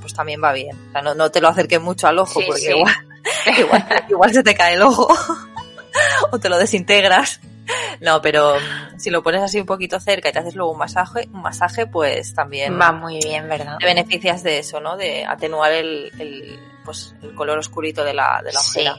pues 0.00 0.14
también 0.14 0.42
va 0.42 0.52
bien. 0.52 0.76
O 0.88 0.92
sea, 0.92 1.02
no, 1.02 1.14
no 1.14 1.30
te 1.30 1.40
lo 1.40 1.48
acerques 1.48 1.80
mucho 1.80 2.08
al 2.08 2.18
ojo 2.18 2.40
porque 2.46 2.70
igual, 2.76 2.94
igual, 3.58 4.04
igual 4.08 4.32
se 4.32 4.42
te 4.42 4.54
cae 4.54 4.74
el 4.74 4.82
ojo 4.82 5.08
o 6.32 6.38
te 6.38 6.48
lo 6.48 6.58
desintegras. 6.58 7.40
No, 8.00 8.22
pero 8.22 8.56
mm, 8.56 8.98
si 8.98 9.10
lo 9.10 9.22
pones 9.22 9.42
así 9.42 9.58
un 9.58 9.66
poquito 9.66 9.98
cerca 9.98 10.28
y 10.28 10.32
te 10.32 10.38
haces 10.38 10.54
luego 10.54 10.72
un 10.72 10.78
masaje, 10.78 11.28
un 11.32 11.42
masaje 11.42 11.86
pues 11.86 12.34
también 12.34 12.78
va 12.80 12.92
muy 12.92 13.18
bien, 13.18 13.48
¿verdad? 13.48 13.78
Te 13.78 13.86
beneficias 13.86 14.42
de 14.42 14.58
eso, 14.58 14.80
¿no? 14.80 14.96
De 14.96 15.24
atenuar 15.24 15.72
el, 15.72 16.12
el 16.18 16.58
pues 16.84 17.14
el 17.22 17.34
color 17.34 17.58
oscurito 17.58 18.04
de 18.04 18.14
la, 18.14 18.40
de 18.44 18.52
la 18.52 18.60
ojera. 18.60 18.96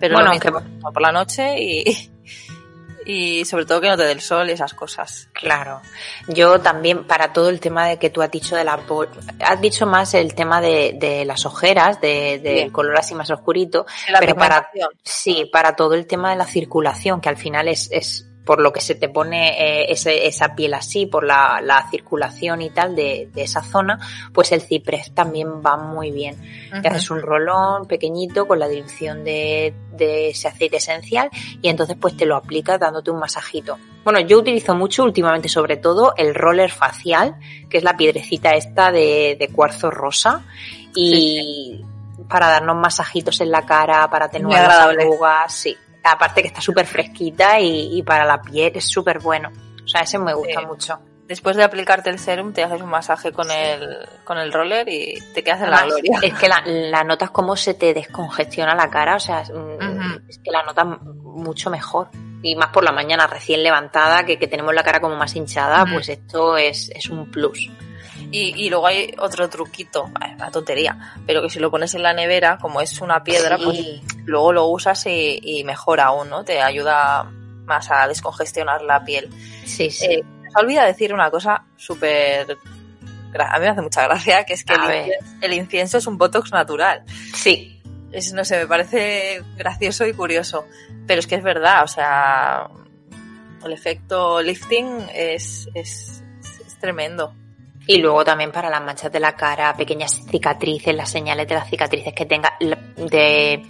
Pero 0.00 0.14
bueno, 0.14 0.30
aunque 0.30 0.50
por 0.50 1.00
la 1.00 1.12
noche 1.12 1.54
y, 1.58 2.10
y 3.10 3.44
sobre 3.44 3.66
todo 3.66 3.80
que 3.80 3.88
no 3.88 3.96
te 3.96 4.04
dé 4.04 4.12
el 4.12 4.20
sol 4.20 4.48
y 4.48 4.52
esas 4.52 4.74
cosas. 4.74 5.28
Claro. 5.32 5.80
Yo 6.28 6.60
también, 6.60 7.04
para 7.04 7.32
todo 7.32 7.48
el 7.48 7.58
tema 7.58 7.88
de 7.88 7.98
que 7.98 8.10
tú 8.10 8.22
has 8.22 8.30
dicho 8.30 8.54
de 8.54 8.64
la... 8.64 8.78
Has 9.40 9.60
dicho 9.60 9.86
más 9.86 10.14
el 10.14 10.34
tema 10.34 10.60
de, 10.60 10.96
de 10.96 11.24
las 11.24 11.44
ojeras, 11.44 12.00
del 12.00 12.42
de, 12.42 12.70
color 12.72 12.96
así 12.96 13.14
más 13.14 13.30
oscurito, 13.30 13.86
pero 14.18 14.36
para... 14.36 14.70
Sí, 15.02 15.50
para 15.52 15.74
todo 15.74 15.94
el 15.94 16.06
tema 16.06 16.30
de 16.30 16.36
la 16.36 16.46
circulación, 16.46 17.20
que 17.20 17.28
al 17.28 17.36
final 17.36 17.66
es, 17.66 17.88
es 17.90 18.29
por 18.44 18.60
lo 18.60 18.72
que 18.72 18.80
se 18.80 18.94
te 18.94 19.08
pone 19.08 19.50
eh, 19.50 19.92
ese, 19.92 20.26
esa 20.26 20.54
piel 20.54 20.74
así, 20.74 21.06
por 21.06 21.24
la, 21.24 21.60
la 21.62 21.88
circulación 21.90 22.62
y 22.62 22.70
tal 22.70 22.96
de, 22.96 23.28
de, 23.32 23.42
esa 23.42 23.62
zona, 23.62 23.98
pues 24.32 24.52
el 24.52 24.60
ciprés 24.60 25.12
también 25.14 25.62
va 25.64 25.76
muy 25.76 26.10
bien. 26.10 26.36
Te 26.82 26.88
haces 26.88 27.10
un 27.10 27.20
rolón 27.20 27.86
pequeñito 27.86 28.46
con 28.46 28.58
la 28.58 28.68
dirección 28.68 29.24
de, 29.24 29.74
de 29.92 30.30
ese 30.30 30.48
aceite 30.48 30.78
esencial 30.78 31.30
y 31.60 31.68
entonces 31.68 31.96
pues 32.00 32.16
te 32.16 32.26
lo 32.26 32.36
aplicas 32.36 32.80
dándote 32.80 33.10
un 33.10 33.18
masajito. 33.18 33.78
Bueno, 34.04 34.20
yo 34.20 34.38
utilizo 34.38 34.74
mucho 34.74 35.04
últimamente 35.04 35.48
sobre 35.48 35.76
todo 35.76 36.14
el 36.16 36.34
roller 36.34 36.70
facial, 36.70 37.36
que 37.68 37.78
es 37.78 37.84
la 37.84 37.96
piedrecita 37.96 38.54
esta 38.54 38.90
de, 38.90 39.36
de 39.38 39.48
cuarzo 39.48 39.90
rosa 39.90 40.42
y 40.94 41.84
para 42.28 42.48
darnos 42.48 42.76
masajitos 42.76 43.40
en 43.40 43.50
la 43.50 43.64
cara, 43.66 44.08
para 44.10 44.28
tener 44.28 44.50
las 44.50 44.68
arrugas, 44.68 45.52
sí 45.52 45.76
aparte 46.04 46.42
que 46.42 46.48
está 46.48 46.60
súper 46.60 46.86
fresquita 46.86 47.60
y, 47.60 48.02
para 48.02 48.24
la 48.24 48.40
piel 48.40 48.72
es 48.74 48.84
súper 48.84 49.18
bueno. 49.18 49.50
O 49.84 49.88
sea, 49.88 50.02
ese 50.02 50.18
me 50.18 50.34
gusta 50.34 50.60
mucho. 50.62 50.98
Después 51.26 51.56
de 51.56 51.62
aplicarte 51.62 52.10
el 52.10 52.18
serum, 52.18 52.52
te 52.52 52.64
haces 52.64 52.82
un 52.82 52.90
masaje 52.90 53.30
con 53.30 53.50
el, 53.50 54.08
con 54.24 54.36
el 54.36 54.52
roller 54.52 54.88
y 54.88 55.14
te 55.32 55.44
quedas 55.44 55.62
en 55.62 55.70
la 55.70 55.84
gloria. 55.84 56.18
Es 56.22 56.34
que 56.34 56.48
la, 56.48 57.04
notas 57.04 57.30
como 57.30 57.54
se 57.54 57.74
te 57.74 57.94
descongestiona 57.94 58.74
la 58.74 58.90
cara, 58.90 59.14
o 59.14 59.20
sea, 59.20 59.42
mm, 59.42 60.28
es 60.28 60.38
que 60.38 60.50
la 60.50 60.64
notas 60.64 60.86
mucho 61.02 61.70
mejor. 61.70 62.10
Y 62.42 62.56
más 62.56 62.70
por 62.70 62.82
la 62.82 62.90
mañana 62.90 63.26
recién 63.26 63.62
levantada, 63.62 64.24
que, 64.24 64.38
que 64.38 64.48
tenemos 64.48 64.74
la 64.74 64.82
cara 64.82 65.00
como 65.00 65.14
más 65.14 65.36
hinchada, 65.36 65.84
pues 65.92 66.08
esto 66.08 66.56
es, 66.56 66.90
es 66.90 67.08
un 67.10 67.30
plus. 67.30 67.70
Y, 68.32 68.64
y 68.64 68.70
luego 68.70 68.86
hay 68.86 69.14
otro 69.18 69.48
truquito, 69.48 70.04
una 70.04 70.50
tontería, 70.50 71.16
pero 71.26 71.42
que 71.42 71.50
si 71.50 71.58
lo 71.58 71.70
pones 71.70 71.94
en 71.94 72.02
la 72.02 72.12
nevera, 72.12 72.58
como 72.58 72.80
es 72.80 73.00
una 73.00 73.24
piedra, 73.24 73.58
pues 73.58 74.00
luego 74.24 74.52
lo 74.52 74.66
usas 74.66 75.04
y, 75.06 75.40
y, 75.42 75.64
mejora 75.64 76.04
aún, 76.06 76.30
¿no? 76.30 76.44
Te 76.44 76.62
ayuda 76.62 77.24
más 77.64 77.90
a 77.90 78.06
descongestionar 78.06 78.82
la 78.82 79.04
piel. 79.04 79.30
Sí, 79.64 79.90
sí. 79.90 80.06
Eh, 80.06 80.24
se 80.52 80.60
olvida 80.60 80.84
decir 80.84 81.12
una 81.14 81.30
cosa 81.30 81.64
súper... 81.76 82.56
A 83.38 83.58
mí 83.58 83.64
me 83.64 83.68
hace 83.68 83.82
mucha 83.82 84.04
gracia, 84.04 84.44
que 84.44 84.54
es 84.54 84.64
que 84.64 84.74
incienso, 84.74 85.36
el 85.40 85.52
incienso 85.54 85.98
es 85.98 86.06
un 86.06 86.18
botox 86.18 86.50
natural. 86.50 87.04
Sí, 87.34 87.80
Es, 88.12 88.32
no 88.32 88.44
sé, 88.44 88.58
me 88.58 88.66
parece 88.66 89.42
gracioso 89.56 90.04
y 90.06 90.12
curioso. 90.12 90.66
Pero 91.06 91.20
es 91.20 91.26
que 91.28 91.36
es 91.36 91.42
verdad, 91.42 91.84
o 91.84 91.88
sea, 91.88 92.68
el 93.64 93.72
efecto 93.72 94.42
lifting 94.42 95.06
es, 95.14 95.68
es, 95.74 96.22
es 96.42 96.78
tremendo. 96.80 97.34
Y 97.86 97.98
luego 97.98 98.24
también 98.24 98.52
para 98.52 98.70
las 98.70 98.82
manchas 98.82 99.10
de 99.10 99.20
la 99.20 99.34
cara, 99.34 99.74
pequeñas 99.74 100.20
cicatrices, 100.30 100.94
las 100.94 101.10
señales 101.10 101.48
de 101.48 101.54
las 101.54 101.68
cicatrices 101.68 102.12
que 102.14 102.26
tenga 102.26 102.52
de, 102.96 103.62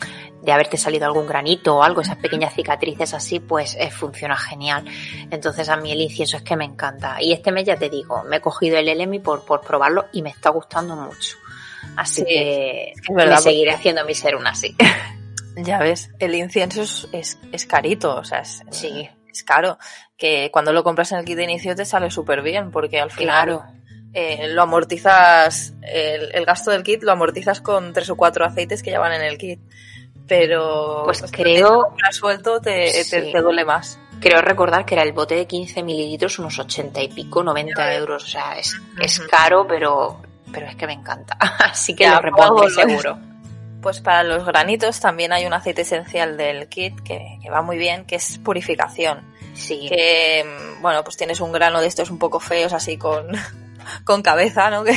de 0.42 0.52
haberte 0.52 0.76
salido 0.76 1.06
algún 1.06 1.26
granito 1.26 1.76
o 1.76 1.82
algo, 1.82 2.00
esas 2.02 2.16
pequeñas 2.16 2.52
cicatrices 2.54 3.14
así, 3.14 3.40
pues 3.40 3.76
eh, 3.78 3.90
funciona 3.90 4.36
genial. 4.36 4.84
Entonces 5.30 5.68
a 5.68 5.76
mí 5.76 5.92
el 5.92 6.00
incienso 6.02 6.36
es 6.36 6.42
que 6.42 6.56
me 6.56 6.64
encanta. 6.66 7.22
Y 7.22 7.32
este 7.32 7.50
mes 7.52 7.64
ya 7.64 7.76
te 7.76 7.88
digo, 7.88 8.22
me 8.24 8.36
he 8.36 8.40
cogido 8.40 8.76
el 8.78 8.86
LMI 8.98 9.20
por, 9.20 9.44
por 9.44 9.60
probarlo 9.62 10.06
y 10.12 10.22
me 10.22 10.30
está 10.30 10.50
gustando 10.50 10.96
mucho. 10.96 11.36
Así 11.96 12.20
Sí, 12.22 12.26
que 12.26 12.92
es 12.92 13.08
verdad, 13.08 13.30
me 13.30 13.36
porque- 13.36 13.42
seguiré 13.50 13.70
haciendo 13.72 14.04
mi 14.04 14.14
serum 14.14 14.46
así. 14.46 14.76
Ya 15.56 15.78
ves, 15.80 16.10
el 16.20 16.34
incienso 16.36 16.80
es, 16.82 17.08
es, 17.12 17.38
es 17.52 17.66
carito, 17.66 18.14
o 18.16 18.24
sea, 18.24 18.38
es, 18.38 18.62
Sí, 18.70 19.08
es 19.30 19.42
caro. 19.42 19.78
Que 20.16 20.48
cuando 20.52 20.72
lo 20.72 20.84
compras 20.84 21.10
en 21.12 21.18
el 21.18 21.24
kit 21.24 21.36
de 21.36 21.42
inicio 21.44 21.74
te 21.74 21.84
sale 21.84 22.08
súper 22.10 22.40
bien, 22.40 22.70
porque 22.70 23.00
al 23.00 23.10
final 23.10 23.44
claro. 23.46 23.64
Eh, 24.12 24.48
lo 24.48 24.62
amortizas, 24.62 25.72
el, 25.82 26.30
el 26.34 26.44
gasto 26.44 26.70
del 26.70 26.82
kit 26.82 27.02
lo 27.02 27.12
amortizas 27.12 27.60
con 27.60 27.92
tres 27.92 28.10
o 28.10 28.16
cuatro 28.16 28.44
aceites 28.44 28.82
que 28.82 28.90
ya 28.90 28.98
van 29.00 29.12
en 29.12 29.22
el 29.22 29.38
kit. 29.38 29.60
Pero 30.26 31.02
Pues 31.04 31.22
lo 31.22 31.28
creo- 31.28 31.94
que 31.96 32.12
suelto 32.12 32.60
te, 32.60 32.70
te- 32.92 33.04
Sí. 33.04 33.32
te 33.32 33.40
duele 33.40 33.64
más. 33.64 33.98
Creo 34.20 34.40
recordar 34.42 34.84
que 34.84 34.94
era 34.94 35.02
el 35.02 35.12
bote 35.12 35.34
de 35.34 35.46
15 35.46 35.82
mililitros, 35.82 36.38
unos 36.38 36.58
80 36.58 37.02
y 37.02 37.08
pico, 37.08 37.42
90 37.42 37.94
euros. 37.94 38.24
O 38.24 38.26
sea, 38.26 38.56
es, 38.58 38.76
es 39.00 39.18
caro, 39.20 39.66
pero, 39.66 40.20
pero 40.52 40.66
es 40.66 40.76
que 40.76 40.86
me 40.86 40.92
encanta. 40.92 41.36
Así 41.58 41.94
que 41.96 42.04
Ya, 42.04 42.16
lo 42.16 42.20
repondré 42.20 42.68
lo- 42.68 42.74
seguro. 42.74 43.18
Pues 43.82 44.00
para 44.00 44.22
los 44.22 44.44
granitos 44.44 45.00
también 45.00 45.32
hay 45.32 45.46
un 45.46 45.54
aceite 45.54 45.82
esencial 45.82 46.36
del 46.36 46.68
kit 46.68 47.00
que, 47.00 47.38
que 47.42 47.48
va 47.50 47.62
muy 47.62 47.78
bien, 47.78 48.04
que 48.04 48.16
es 48.16 48.38
purificación. 48.38 49.22
Sí, 49.54 49.86
Que, 49.88 50.44
bueno, 50.80 51.02
pues 51.02 51.16
tienes 51.16 51.40
un 51.40 51.50
grano 51.50 51.80
de 51.80 51.86
estos 51.88 52.10
un 52.10 52.18
poco 52.18 52.38
feos, 52.40 52.72
así 52.74 52.98
con, 52.98 53.26
con 54.04 54.22
cabeza, 54.22 54.70
¿no? 54.70 54.84
Que, 54.90 54.96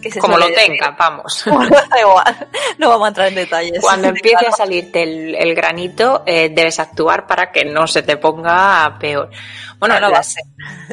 que 0.00 0.10
se 0.10 0.20
como 0.20 0.38
lo 0.38 0.46
tenga, 0.52 0.96
vamos. 0.98 1.44
da 1.90 2.00
igual, 2.00 2.48
no 2.78 2.88
vamos 2.88 3.06
a 3.06 3.08
entrar 3.08 3.28
en 3.28 3.34
detalles. 3.34 3.80
Cuando 3.80 4.08
empiece 4.08 4.46
a 4.46 4.52
salirte 4.52 5.02
el, 5.02 5.34
el 5.34 5.54
granito, 5.54 6.22
eh, 6.26 6.50
debes 6.52 6.78
actuar 6.80 7.26
para 7.26 7.50
que 7.52 7.64
no 7.64 7.86
se 7.86 8.02
te 8.02 8.16
ponga 8.16 8.96
peor. 8.98 9.30
Bueno, 9.78 10.00
No, 10.00 10.10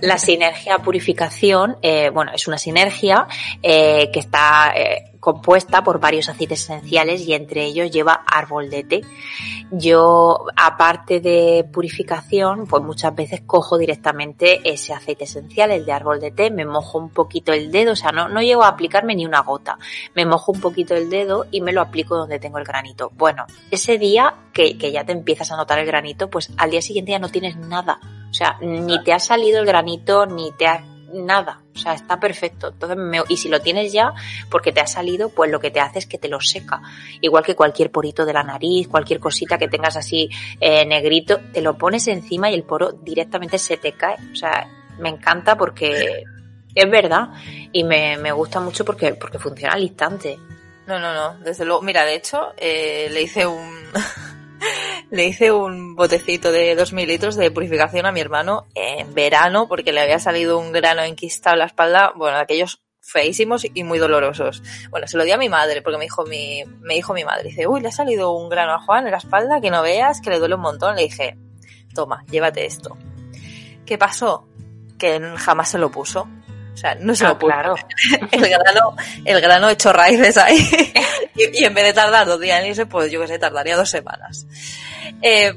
la, 0.02 0.18
sinergia 0.20 0.78
purificación, 0.80 1.78
eh, 1.82 2.10
bueno, 2.12 2.32
es 2.36 2.48
una 2.48 2.60
sinergia 2.60 3.28
eh, 3.64 4.12
que 4.14 4.20
está 4.20 4.74
compuesta 5.26 5.84
por 5.84 6.00
varios 6.00 6.30
aceites 6.30 6.62
esenciales 6.62 7.28
y 7.28 7.34
entre 7.34 7.66
ellos 7.66 7.90
lleva 7.90 8.24
árbol 8.28 8.70
de 8.70 8.84
té. 8.84 9.02
Yo, 9.72 10.46
aparte 10.56 11.20
de 11.20 11.68
purificación, 11.74 12.68
pues 12.68 12.84
muchas 12.84 13.16
veces 13.16 13.42
cojo 13.42 13.80
directamente 13.80 14.62
ese 14.72 14.94
aceite 14.94 15.24
esencial, 15.24 15.72
el 15.72 15.84
de 15.84 15.94
árbol 15.94 16.20
de 16.20 16.30
té, 16.30 16.52
me 16.52 16.64
mojo 16.64 17.00
un 17.00 17.10
poquito 17.10 17.54
el 17.54 17.72
dedo, 17.72 17.94
o 17.94 17.96
sea, 17.96 18.12
no, 18.12 18.30
no 18.30 18.44
llego 18.44 18.64
a 18.64 18.68
aplicarme 18.68 19.16
ni 19.16 19.26
una 19.26 19.42
gota. 19.42 19.80
Me 20.14 20.28
mojo 20.28 20.52
un 20.52 20.62
poquito 20.62 20.94
el 20.94 21.10
dedo 21.10 21.48
y 21.50 21.62
me 21.62 21.74
lo 21.74 21.82
aplico 21.82 22.16
donde 22.16 22.38
tengo 22.38 22.60
el 22.60 22.64
granito. 22.64 23.12
Bueno, 23.16 23.48
ese 23.72 23.98
día 23.98 24.36
que, 24.54 24.78
que 24.78 24.92
ya 24.92 25.06
te 25.06 25.12
empiezas 25.12 25.52
a 25.52 25.58
notar 25.58 25.80
el 25.80 25.88
granito, 25.88 26.30
pues 26.30 26.52
al 26.58 26.70
día 26.70 26.84
siguiente 26.84 27.14
ya 27.14 27.20
no 27.20 27.30
tienes 27.30 27.58
nada. 27.58 28.00
O 28.30 28.34
sea, 28.36 28.60
ni 28.62 29.04
te 29.04 29.12
ha 29.12 29.20
salido 29.20 29.60
el 29.60 29.66
granito, 29.66 30.28
ni 30.28 30.52
te 30.52 30.68
ha 30.68 30.84
nada. 31.12 31.65
O 31.76 31.78
sea, 31.78 31.94
está 31.94 32.20
perfecto. 32.20 32.70
Entonces, 32.70 32.98
me- 32.98 33.22
y 33.28 33.38
si 33.38 33.50
lo 33.50 33.60
tienes 33.62 33.92
ya, 33.92 34.14
porque 34.50 34.72
te 34.72 34.80
ha 34.80 34.88
salido, 34.88 35.30
pues 35.30 35.52
lo 35.52 35.60
que 35.60 35.72
te 35.72 35.80
hace 35.82 36.00
es 36.00 36.06
que 36.08 36.18
te 36.18 36.30
lo 36.30 36.40
seca. 36.40 36.82
Igual 37.22 37.44
que 37.44 37.56
cualquier 37.56 37.92
porito 37.92 38.26
de 38.26 38.32
la 38.34 38.44
nariz, 38.44 38.88
cualquier 38.88 39.20
cosita 39.20 39.58
que 39.58 39.68
tengas 39.68 39.98
así 39.98 40.30
eh, 40.62 40.86
negrito, 40.86 41.40
te 41.52 41.62
lo 41.62 41.78
pones 41.78 42.08
encima 42.08 42.50
y 42.50 42.54
el 42.54 42.64
poro 42.64 42.92
directamente 42.94 43.58
se 43.58 43.76
te 43.78 43.92
cae. 43.92 44.16
O 44.32 44.36
sea, 44.36 44.68
me 45.00 45.10
encanta 45.10 45.58
porque 45.58 46.24
es 46.76 46.90
verdad 46.90 47.30
y 47.74 47.84
me, 47.84 48.18
me 48.18 48.32
gusta 48.32 48.60
mucho 48.62 48.86
porque, 48.86 49.14
porque 49.16 49.38
funciona 49.40 49.74
al 49.74 49.84
instante. 49.84 50.40
No, 50.88 51.00
no, 51.00 51.14
no, 51.14 51.38
desde 51.40 51.66
luego. 51.66 51.82
Mira, 51.82 52.06
de 52.06 52.16
hecho, 52.16 52.54
eh, 52.58 53.10
le 53.12 53.22
hice 53.24 53.46
un. 53.46 53.76
le 55.12 55.26
hice 55.26 55.52
un 55.52 55.96
botecito 55.96 56.52
de 56.52 56.76
2 56.76 56.94
mililitros 56.94 57.36
de 57.36 57.52
purificación 57.52 58.06
a 58.06 58.12
mi 58.12 58.20
hermano 58.20 58.66
en 58.76 59.14
verano 59.14 59.68
porque 59.68 59.94
le 59.94 60.02
había 60.02 60.20
salido 60.20 60.60
un 60.60 60.72
grano 60.72 61.04
enquistado 61.04 61.56
en 61.56 61.60
la 61.60 61.66
espalda, 61.66 62.14
bueno, 62.16 62.38
aquellos 62.38 62.82
feísimos 63.06 63.66
y 63.72 63.84
muy 63.84 64.00
dolorosos. 64.00 64.64
Bueno, 64.90 65.08
se 65.08 65.18
lo 65.18 65.24
di 65.24 65.32
a 65.32 65.38
mi 65.38 65.48
madre 65.48 65.82
porque 65.82 65.98
me 65.98 66.06
dijo 66.06 66.26
mi, 66.26 66.64
me 66.82 66.96
dijo 66.96 67.14
mi 67.14 67.24
madre, 67.24 67.50
dice, 67.50 67.68
uy, 67.68 67.82
le 67.82 67.90
ha 67.90 67.92
salido 67.92 68.32
un 68.32 68.50
grano 68.50 68.74
a 68.74 68.80
Juan 68.80 69.06
en 69.06 69.12
la 69.12 69.18
espalda 69.18 69.62
que 69.62 69.70
no 69.70 69.84
veas, 69.84 70.22
que 70.22 70.32
le 70.32 70.40
duele 70.40 70.56
un 70.56 70.62
montón. 70.62 70.96
Le 70.96 71.04
dije, 71.04 71.38
toma, 71.94 72.26
llévate 72.30 72.66
esto. 72.66 72.98
¿Qué 73.86 73.98
pasó? 73.98 74.48
Que 74.98 75.20
jamás 75.38 75.70
se 75.70 75.78
lo 75.78 75.92
puso. 75.92 76.28
O 76.76 76.78
sea, 76.78 76.94
no 76.96 77.16
se 77.16 77.26
Ah, 77.26 77.30
lo 77.30 77.38
claro. 77.40 77.76
el 78.32 78.50
grano, 78.50 78.96
el 79.24 79.42
grano 79.42 79.70
hecho 79.70 79.92
raíces 79.94 80.38
ahí. 80.38 80.58
y, 81.36 81.62
y 81.62 81.64
en 81.64 81.74
vez 81.74 81.86
de 81.86 81.94
tardar 81.94 82.28
dos 82.28 82.40
días 82.40 82.62
en 82.62 82.68
irse, 82.68 82.86
pues 82.86 83.12
yo 83.12 83.22
que 83.22 83.28
sé, 83.28 83.40
tardaría 83.40 83.78
dos 83.78 83.90
semanas. 83.90 84.46
Eh, 85.22 85.54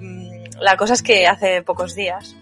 la 0.61 0.77
cosa 0.77 0.95
es 0.95 1.03
que 1.03 1.27
hace 1.27 1.63
pocos 1.63 1.95
días, 1.97 2.37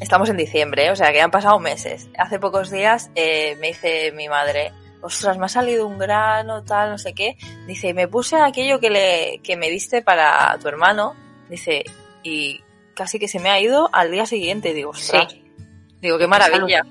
estamos 0.00 0.28
en 0.30 0.36
diciembre, 0.38 0.86
¿eh? 0.86 0.90
o 0.90 0.96
sea 0.96 1.12
que 1.12 1.20
han 1.20 1.30
pasado 1.30 1.58
meses. 1.60 2.08
Hace 2.18 2.38
pocos 2.40 2.70
días 2.70 3.10
eh, 3.14 3.56
me 3.60 3.68
dice 3.68 4.10
mi 4.12 4.28
madre, 4.28 4.72
ostras, 5.02 5.36
me 5.36 5.44
ha 5.44 5.48
salido 5.48 5.86
un 5.86 5.98
grano, 5.98 6.64
tal, 6.64 6.90
no 6.92 6.98
sé 6.98 7.12
qué. 7.12 7.36
Dice, 7.66 7.92
me 7.92 8.08
puse 8.08 8.36
aquello 8.36 8.80
que, 8.80 8.88
le, 8.90 9.40
que 9.44 9.56
me 9.56 9.68
diste 9.68 10.00
para 10.02 10.56
tu 10.60 10.68
hermano. 10.68 11.14
Dice, 11.50 11.84
y 12.22 12.62
casi 12.94 13.18
que 13.18 13.28
se 13.28 13.38
me 13.38 13.50
ha 13.50 13.60
ido 13.60 13.90
al 13.92 14.10
día 14.10 14.24
siguiente. 14.24 14.72
Digo, 14.72 14.90
ostras. 14.90 15.30
Sí. 15.32 15.44
Digo, 16.00 16.18
qué 16.18 16.26
maravilla. 16.26 16.82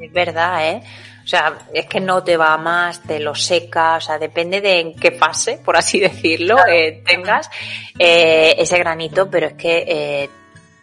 Es 0.00 0.12
verdad, 0.12 0.68
¿eh? 0.68 0.82
O 1.22 1.26
sea, 1.26 1.58
es 1.72 1.86
que 1.86 2.00
no 2.00 2.24
te 2.24 2.36
va 2.36 2.56
más, 2.56 3.02
te 3.02 3.20
lo 3.20 3.34
seca, 3.34 3.96
o 3.96 4.00
sea, 4.00 4.18
depende 4.18 4.60
de 4.60 4.80
en 4.80 4.94
qué 4.94 5.12
fase, 5.12 5.60
por 5.64 5.76
así 5.76 6.00
decirlo, 6.00 6.56
eh, 6.66 7.02
tengas 7.06 7.50
eh, 7.98 8.54
ese 8.58 8.78
granito, 8.78 9.30
pero 9.30 9.48
es 9.48 9.52
que 9.54 9.84
eh, 9.86 10.30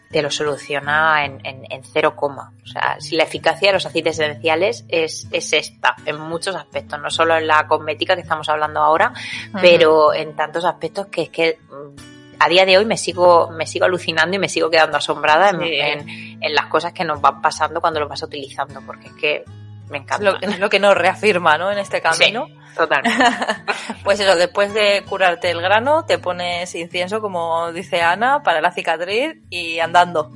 te 0.09 0.21
lo 0.21 0.31
soluciona 0.31 1.25
en, 1.25 1.45
en, 1.45 1.65
en 1.69 1.83
cero 1.83 2.15
coma. 2.15 2.53
O 2.63 2.67
sea, 2.67 2.97
si 2.99 3.15
la 3.15 3.23
eficacia 3.23 3.69
de 3.69 3.73
los 3.73 3.85
aceites 3.85 4.19
esenciales 4.19 4.85
es, 4.87 5.27
es 5.31 5.51
esta, 5.51 5.95
en 6.05 6.19
muchos 6.19 6.55
aspectos, 6.55 7.01
no 7.01 7.09
solo 7.09 7.35
en 7.35 7.47
la 7.47 7.67
cosmética 7.67 8.15
que 8.15 8.21
estamos 8.21 8.47
hablando 8.47 8.79
ahora, 8.79 9.11
pero 9.59 10.13
en 10.13 10.35
tantos 10.35 10.63
aspectos 10.63 11.07
que 11.07 11.23
es 11.23 11.29
que 11.29 11.59
mm, 11.69 12.16
a 12.39 12.49
día 12.49 12.65
de 12.65 12.77
hoy 12.77 12.85
me 12.85 12.97
sigo, 12.97 13.49
me 13.51 13.65
sigo 13.67 13.85
alucinando 13.85 14.35
y 14.35 14.39
me 14.39 14.49
sigo 14.49 14.69
quedando 14.69 14.97
asombrada 14.97 15.49
en, 15.49 15.59
Sí. 15.61 15.69
en- 15.79 16.37
en 16.43 16.53
las 16.55 16.67
cosas 16.67 16.93
que 16.93 17.03
nos 17.03 17.19
van 17.21 17.41
pasando 17.41 17.81
cuando 17.81 17.99
los 17.99 18.07
vas 18.09 18.21
utilizando, 18.23 18.81
porque 18.85 19.07
es 19.07 19.13
que 19.13 19.43
me 19.89 19.97
encanta. 19.99 20.23
lo, 20.31 20.39
es 20.41 20.59
lo 20.59 20.69
que 20.69 20.79
nos 20.79 20.95
reafirma, 20.95 21.57
¿no? 21.57 21.71
En 21.71 21.77
este 21.79 22.01
camino. 22.01 22.47
Totalmente. 22.75 23.17
Pues 24.03 24.19
eso, 24.19 24.35
después 24.35 24.73
de 24.73 25.03
curarte 25.09 25.49
el 25.49 25.61
grano, 25.61 26.05
te 26.05 26.19
pones 26.19 26.73
incienso, 26.75 27.19
como 27.21 27.71
dice 27.73 28.01
Ana, 28.01 28.43
para 28.43 28.61
la 28.61 28.71
cicatriz 28.71 29.37
y 29.49 29.79
andando. 29.79 30.31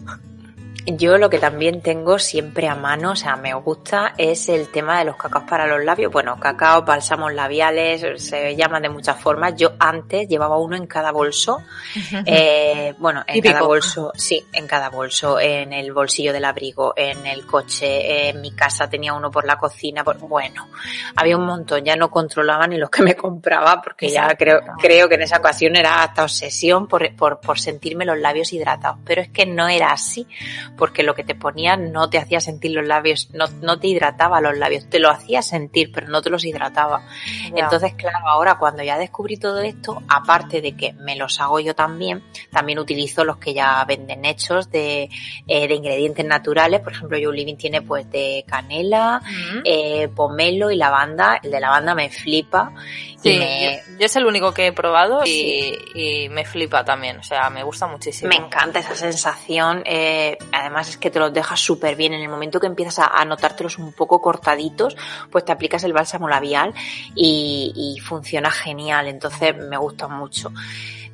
Yo 0.85 1.17
lo 1.17 1.29
que 1.29 1.37
también 1.37 1.81
tengo 1.81 2.17
siempre 2.17 2.67
a 2.67 2.75
mano, 2.75 3.11
o 3.11 3.15
sea, 3.15 3.35
me 3.35 3.53
gusta, 3.53 4.13
es 4.17 4.49
el 4.49 4.69
tema 4.69 4.97
de 4.97 5.05
los 5.05 5.15
cacaos 5.15 5.45
para 5.47 5.67
los 5.67 5.83
labios. 5.83 6.11
Bueno, 6.11 6.39
cacao, 6.39 6.83
bálsamos 6.83 7.33
labiales, 7.33 8.03
se 8.23 8.55
llaman 8.55 8.81
de 8.81 8.89
muchas 8.89 9.19
formas. 9.19 9.55
Yo 9.55 9.73
antes 9.79 10.27
llevaba 10.27 10.57
uno 10.57 10.75
en 10.75 10.87
cada 10.87 11.11
bolso. 11.11 11.61
Eh, 12.25 12.93
bueno, 12.99 13.23
en 13.27 13.35
Típico. 13.35 13.53
cada 13.53 13.65
bolso, 13.65 14.11
sí, 14.15 14.45
en 14.53 14.67
cada 14.67 14.89
bolso, 14.89 15.39
en 15.39 15.73
el 15.73 15.91
bolsillo 15.93 16.33
del 16.33 16.45
abrigo, 16.45 16.93
en 16.95 17.25
el 17.25 17.45
coche, 17.45 18.29
en 18.29 18.41
mi 18.41 18.51
casa 18.51 18.89
tenía 18.89 19.13
uno 19.13 19.29
por 19.29 19.45
la 19.45 19.57
cocina, 19.57 20.03
por, 20.03 20.17
bueno, 20.17 20.67
había 21.15 21.37
un 21.37 21.45
montón, 21.45 21.83
ya 21.83 21.95
no 21.95 22.09
controlaba 22.09 22.67
ni 22.67 22.77
los 22.77 22.89
que 22.89 23.03
me 23.03 23.15
compraba 23.15 23.81
porque 23.81 24.09
ya 24.09 24.35
creo, 24.35 24.61
creo 24.79 25.09
que 25.09 25.15
en 25.15 25.23
esa 25.23 25.37
ocasión 25.37 25.75
era 25.75 26.03
hasta 26.03 26.23
obsesión 26.23 26.87
por, 26.87 27.15
por, 27.15 27.39
por 27.39 27.59
sentirme 27.59 28.05
los 28.05 28.17
labios 28.17 28.53
hidratados, 28.53 28.99
pero 29.05 29.21
es 29.21 29.29
que 29.29 29.45
no 29.45 29.67
era 29.67 29.91
así, 29.91 30.27
porque 30.77 31.03
lo 31.03 31.13
que 31.13 31.23
te 31.23 31.35
ponía 31.35 31.77
no 31.77 32.09
te 32.09 32.17
hacía 32.17 32.39
sentir 32.39 32.71
los 32.71 32.85
labios, 32.85 33.29
no, 33.33 33.45
no 33.61 33.79
te 33.79 33.87
hidrataba 33.87 34.41
los 34.41 34.57
labios, 34.57 34.89
te 34.89 34.99
lo 34.99 35.09
hacía 35.09 35.41
sentir, 35.41 35.91
pero 35.91 36.07
no 36.07 36.21
te 36.21 36.29
los 36.29 36.45
hidrataba. 36.45 37.05
Entonces, 37.55 37.93
claro, 37.93 38.27
ahora 38.27 38.55
cuando 38.55 38.83
ya 38.83 38.97
descubrí 38.97 39.37
todo 39.37 39.59
esto, 39.59 40.01
aparte 40.07 40.61
de 40.61 40.75
que 40.75 40.93
me 40.93 41.15
los 41.15 41.39
hago 41.39 41.59
yo 41.59 41.75
también, 41.75 42.23
también 42.51 42.79
utilizo 42.79 43.23
los 43.23 43.37
que 43.37 43.53
ya 43.53 43.83
venden 43.85 44.25
hechos 44.25 44.71
de, 44.71 45.09
eh, 45.47 45.67
de 45.67 45.75
ingredientes 45.75 46.25
naturales. 46.25 46.81
Por 46.81 46.93
ejemplo, 46.93 47.17
Joe 47.21 47.35
Living 47.35 47.55
tiene 47.55 47.81
pues 47.81 48.09
de 48.09 48.43
canela, 48.47 49.21
eh, 49.63 50.07
pomelo 50.15 50.71
y 50.71 50.77
lavanda. 50.77 51.39
El 51.41 51.51
de 51.51 51.59
lavanda 51.59 51.95
me 51.95 52.09
flipa. 52.09 52.73
Sí, 53.21 53.39
yo, 53.99 54.05
es 54.05 54.15
el 54.15 54.25
único 54.25 54.51
que 54.53 54.67
he 54.67 54.73
probado 54.73 55.21
y, 55.25 56.27
me 56.31 56.45
flipa 56.45 56.83
también, 56.83 57.17
o 57.19 57.23
sea, 57.23 57.49
me 57.49 57.63
gusta 57.63 57.87
muchísimo. 57.87 58.29
Me 58.29 58.35
encanta 58.35 58.79
esa 58.79 58.95
sensación, 58.95 59.83
eh, 59.85 60.37
además 60.61 60.89
es 60.89 60.97
que 60.97 61.11
te 61.11 61.19
los 61.19 61.33
dejas 61.33 61.59
súper 61.59 61.95
bien, 61.95 62.13
en 62.13 62.21
el 62.21 62.29
momento 62.29 62.59
que 62.59 62.67
empiezas 62.67 63.07
a, 63.11 63.25
notártelos 63.25 63.77
un 63.77 63.93
poco 63.93 64.21
cortaditos, 64.21 64.95
pues 65.29 65.45
te 65.45 65.51
aplicas 65.51 65.83
el 65.83 65.93
bálsamo 65.93 66.27
labial 66.27 66.73
y, 67.15 67.73
y 67.75 67.99
funciona 67.99 68.49
genial, 68.51 69.07
entonces 69.07 69.55
me 69.57 69.77
gusta 69.77 70.07
mucho. 70.07 70.51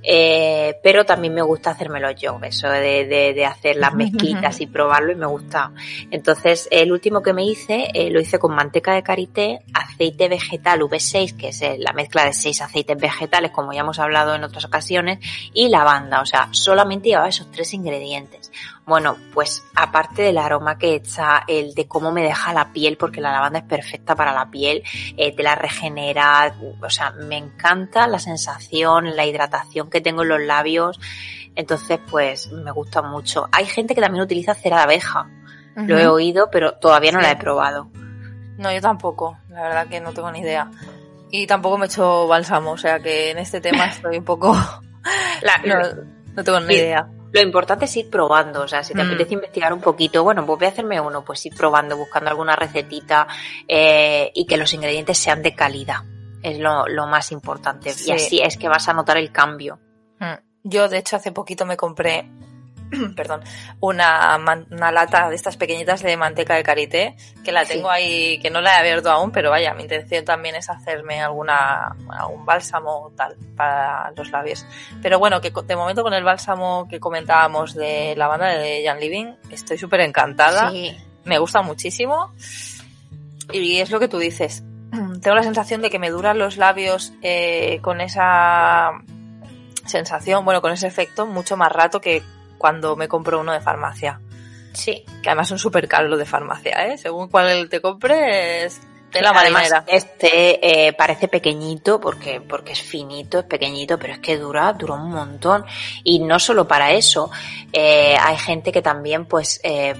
Eh, 0.10 0.80
pero 0.82 1.06
también 1.06 1.34
me 1.34 1.42
gusta 1.42 1.72
hacérmelo 1.72 2.10
yo, 2.12 2.40
eso 2.42 2.70
de, 2.70 3.06
de, 3.06 3.46
hacer 3.46 3.76
las 3.76 3.94
mezquitas 3.96 4.62
y 4.62 4.66
probarlo 4.66 5.12
y 5.12 5.16
me 5.16 5.26
gusta. 5.26 5.74
Entonces, 6.12 6.70
el 6.72 6.94
último 6.94 7.22
que 7.22 7.34
me 7.34 7.44
hice, 7.44 7.90
eh, 7.94 8.10
lo 8.10 8.22
hice 8.22 8.40
con 8.40 8.56
manteca 8.56 8.94
de 8.94 9.04
karité, 9.04 9.60
aceite 9.74 10.30
vegetal 10.30 10.80
V6, 10.80 11.36
que 11.36 11.50
es 11.50 11.62
eh, 11.62 11.76
la 11.78 11.92
mezcla 11.92 12.24
de 12.24 12.32
seis 12.32 12.62
aceites 12.62 12.98
vegetales, 12.98 13.52
como 13.52 13.74
ya 13.74 13.82
hemos 13.82 14.00
hablado 14.00 14.34
en 14.34 14.46
otras 14.46 14.64
ocasiones, 14.64 15.20
y 15.54 15.68
lavanda, 15.68 16.22
o 16.22 16.26
sea, 16.26 16.48
solamente 16.52 17.10
llevaba 17.10 17.28
esos 17.28 17.52
tres 17.52 17.74
ingredientes. 17.74 18.50
Bueno, 18.86 19.18
pues 19.34 19.66
aparte 19.76 20.22
del 20.22 20.38
aroma 20.38 20.78
que 20.78 20.96
echa, 20.96 21.44
el 21.46 21.74
de 21.74 21.88
cómo 21.90 22.14
me 22.14 22.24
deja 22.24 22.54
la 22.54 22.72
piel, 22.72 22.96
porque 22.96 23.20
la 23.20 23.34
lavanda 23.34 23.60
es 23.60 23.66
perfecta 23.66 24.16
para 24.16 24.32
la 24.32 24.50
piel, 24.50 24.82
eh, 25.18 25.36
te 25.36 25.44
la 25.44 25.56
regenera, 25.56 26.56
o 26.82 26.90
sea, 26.90 27.12
me 27.12 27.36
encanta 27.36 28.08
la 28.08 28.18
sensación, 28.18 29.14
la 29.18 29.26
hidratación 29.26 29.90
que 29.90 29.97
tengo 30.02 30.24
en 30.24 30.30
los 30.30 30.42
labios, 30.42 31.00
entonces 31.56 32.00
pues 32.10 32.52
me 32.52 32.72
gusta 32.72 33.02
mucho. 33.02 33.48
Hay 33.52 33.66
gente 33.66 33.96
que 33.96 34.02
también 34.02 34.24
utiliza 34.24 34.54
cera 34.54 34.78
de 34.78 34.84
abeja, 34.84 35.30
lo 35.76 35.98
he 35.98 36.08
oído, 36.08 36.50
pero 36.52 36.74
todavía 36.74 37.12
no 37.12 37.22
la 37.22 37.32
he 37.32 37.36
probado. 37.36 37.90
No, 38.58 38.74
yo 38.74 38.82
tampoco, 38.82 39.38
la 39.50 39.62
verdad 39.62 39.88
que 39.88 40.02
no 40.02 40.12
tengo 40.14 40.32
ni 40.32 40.40
idea. 40.40 40.72
Y 41.30 41.46
tampoco 41.46 41.78
me 41.78 41.86
he 41.86 41.88
hecho 41.88 42.28
bálsamo, 42.28 42.72
o 42.72 42.78
sea 42.78 43.00
que 43.00 43.32
en 43.32 43.38
este 43.38 43.62
tema 43.62 43.86
estoy 43.90 44.18
un 44.18 44.26
poco... 44.26 44.54
no 46.36 46.44
tengo 46.44 46.60
ni 46.62 46.74
idea. 46.74 47.08
Lo 47.32 47.42
importante 47.42 47.86
es 47.86 47.98
ir 47.98 48.10
probando, 48.10 48.62
o 48.62 48.68
sea, 48.68 48.84
si 48.84 48.94
te 48.94 49.04
mm. 49.04 49.08
apetece 49.08 49.34
investigar 49.34 49.74
un 49.74 49.82
poquito, 49.82 50.24
bueno, 50.24 50.46
pues 50.46 50.60
voy 50.60 50.66
a 50.68 50.70
hacerme 50.70 51.00
uno, 51.00 51.24
pues 51.24 51.46
ir 51.46 51.54
probando, 51.56 51.98
buscando 51.98 52.30
alguna 52.30 52.56
recetita 52.56 53.28
eh, 53.68 54.32
y 54.34 54.46
que 54.46 54.58
los 54.58 54.74
ingredientes 54.74 55.18
sean 55.18 55.44
de 55.44 55.54
calidad. 55.54 56.04
Es 56.42 56.58
lo, 56.60 56.88
lo 56.88 57.08
más 57.08 57.32
importante. 57.32 57.94
Y 58.06 58.12
así 58.12 58.40
es 58.42 58.58
que 58.58 58.70
vas 58.70 58.88
a 58.88 58.94
notar 58.94 59.18
el 59.18 59.32
cambio. 59.32 59.80
Mm. 60.20 60.40
Yo, 60.64 60.90
de 60.90 60.98
hecho, 60.98 61.16
hace 61.16 61.32
poquito 61.32 61.66
me 61.66 61.78
compré 61.78 62.30
perdón, 63.16 63.42
una, 63.80 64.38
una, 64.72 64.92
lata 64.92 65.30
de 65.30 65.36
estas 65.36 65.58
pequeñitas 65.58 66.02
de 66.02 66.16
manteca 66.18 66.56
de 66.56 66.64
karité, 66.64 67.16
que 67.44 67.52
la 67.52 67.66
tengo 67.66 67.90
ahí, 67.90 68.40
que 68.40 68.50
no 68.50 68.62
la 68.62 68.76
he 68.76 68.80
abierto 68.80 69.12
aún, 69.12 69.32
pero 69.32 69.50
vaya, 69.50 69.74
mi 69.74 69.84
intención 69.84 70.24
también 70.26 70.56
es 70.56 70.70
hacerme 70.70 71.22
alguna, 71.22 71.96
algún 72.10 72.46
bálsamo 72.46 73.12
tal 73.16 73.36
para 73.56 74.12
los 74.16 74.32
labios. 74.32 74.66
Pero 75.02 75.20
bueno, 75.20 75.42
que 75.42 75.52
de 75.52 75.76
momento 75.76 76.04
con 76.04 76.14
el 76.14 76.24
bálsamo 76.24 76.88
que 76.90 77.00
comentábamos 77.00 77.74
de 77.74 78.16
la 78.16 78.28
banda 78.28 78.48
de 78.48 78.84
Jan 78.86 79.00
Living, 79.00 79.34
estoy 79.52 79.78
súper 79.78 80.02
encantada. 80.02 80.72
Me 81.26 81.40
gusta 81.40 81.62
muchísimo. 81.62 82.32
Y 83.52 83.78
es 83.78 83.92
lo 83.92 84.00
que 84.00 84.08
tú 84.08 84.18
dices. 84.18 84.64
Tengo 85.22 85.36
la 85.36 85.44
sensación 85.44 85.82
de 85.82 85.90
que 85.90 86.00
me 86.00 86.10
duran 86.10 86.38
los 86.38 86.58
labios 86.58 87.14
eh, 87.22 87.80
con 87.82 88.02
esa 88.02 88.92
sensación, 89.88 90.46
bueno, 90.46 90.62
con 90.62 90.72
ese 90.72 90.88
efecto 90.88 91.26
mucho 91.26 91.58
más 91.58 91.72
rato 91.72 92.02
que 92.02 92.24
cuando 92.58 92.96
me 92.96 93.08
compro 93.08 93.40
uno 93.40 93.54
de 93.54 93.62
farmacia. 93.62 94.20
Sí. 94.74 95.04
Que 95.24 95.30
además 95.30 95.48
son 95.48 95.60
súper 95.60 95.88
caros 95.88 96.10
los 96.10 96.20
de 96.20 96.26
farmacia, 96.26 96.88
¿eh? 96.88 96.98
Según 96.98 97.30
cuál 97.30 97.70
te 97.70 97.82
compres, 97.82 98.82
de 99.18 99.24
la 99.24 99.34
marinera. 99.34 99.84
Este 99.88 100.88
eh, 100.88 100.94
parece 100.94 101.28
pequeñito 101.28 102.00
porque, 102.00 102.42
porque 102.42 102.74
es 102.74 102.82
finito, 102.82 103.40
es 103.40 103.46
pequeñito, 103.46 103.98
pero 103.98 104.14
es 104.14 104.20
que 104.20 104.38
dura, 104.38 104.72
dura 104.74 104.96
un 104.96 105.12
montón. 105.12 105.66
Y 106.04 106.20
no 106.20 106.40
solo 106.40 106.68
para 106.68 106.92
eso, 106.92 107.30
eh, 107.72 108.16
hay 108.20 108.38
gente 108.38 108.72
que 108.72 108.82
también, 108.82 109.26
pues, 109.26 109.60
eh, 109.64 109.96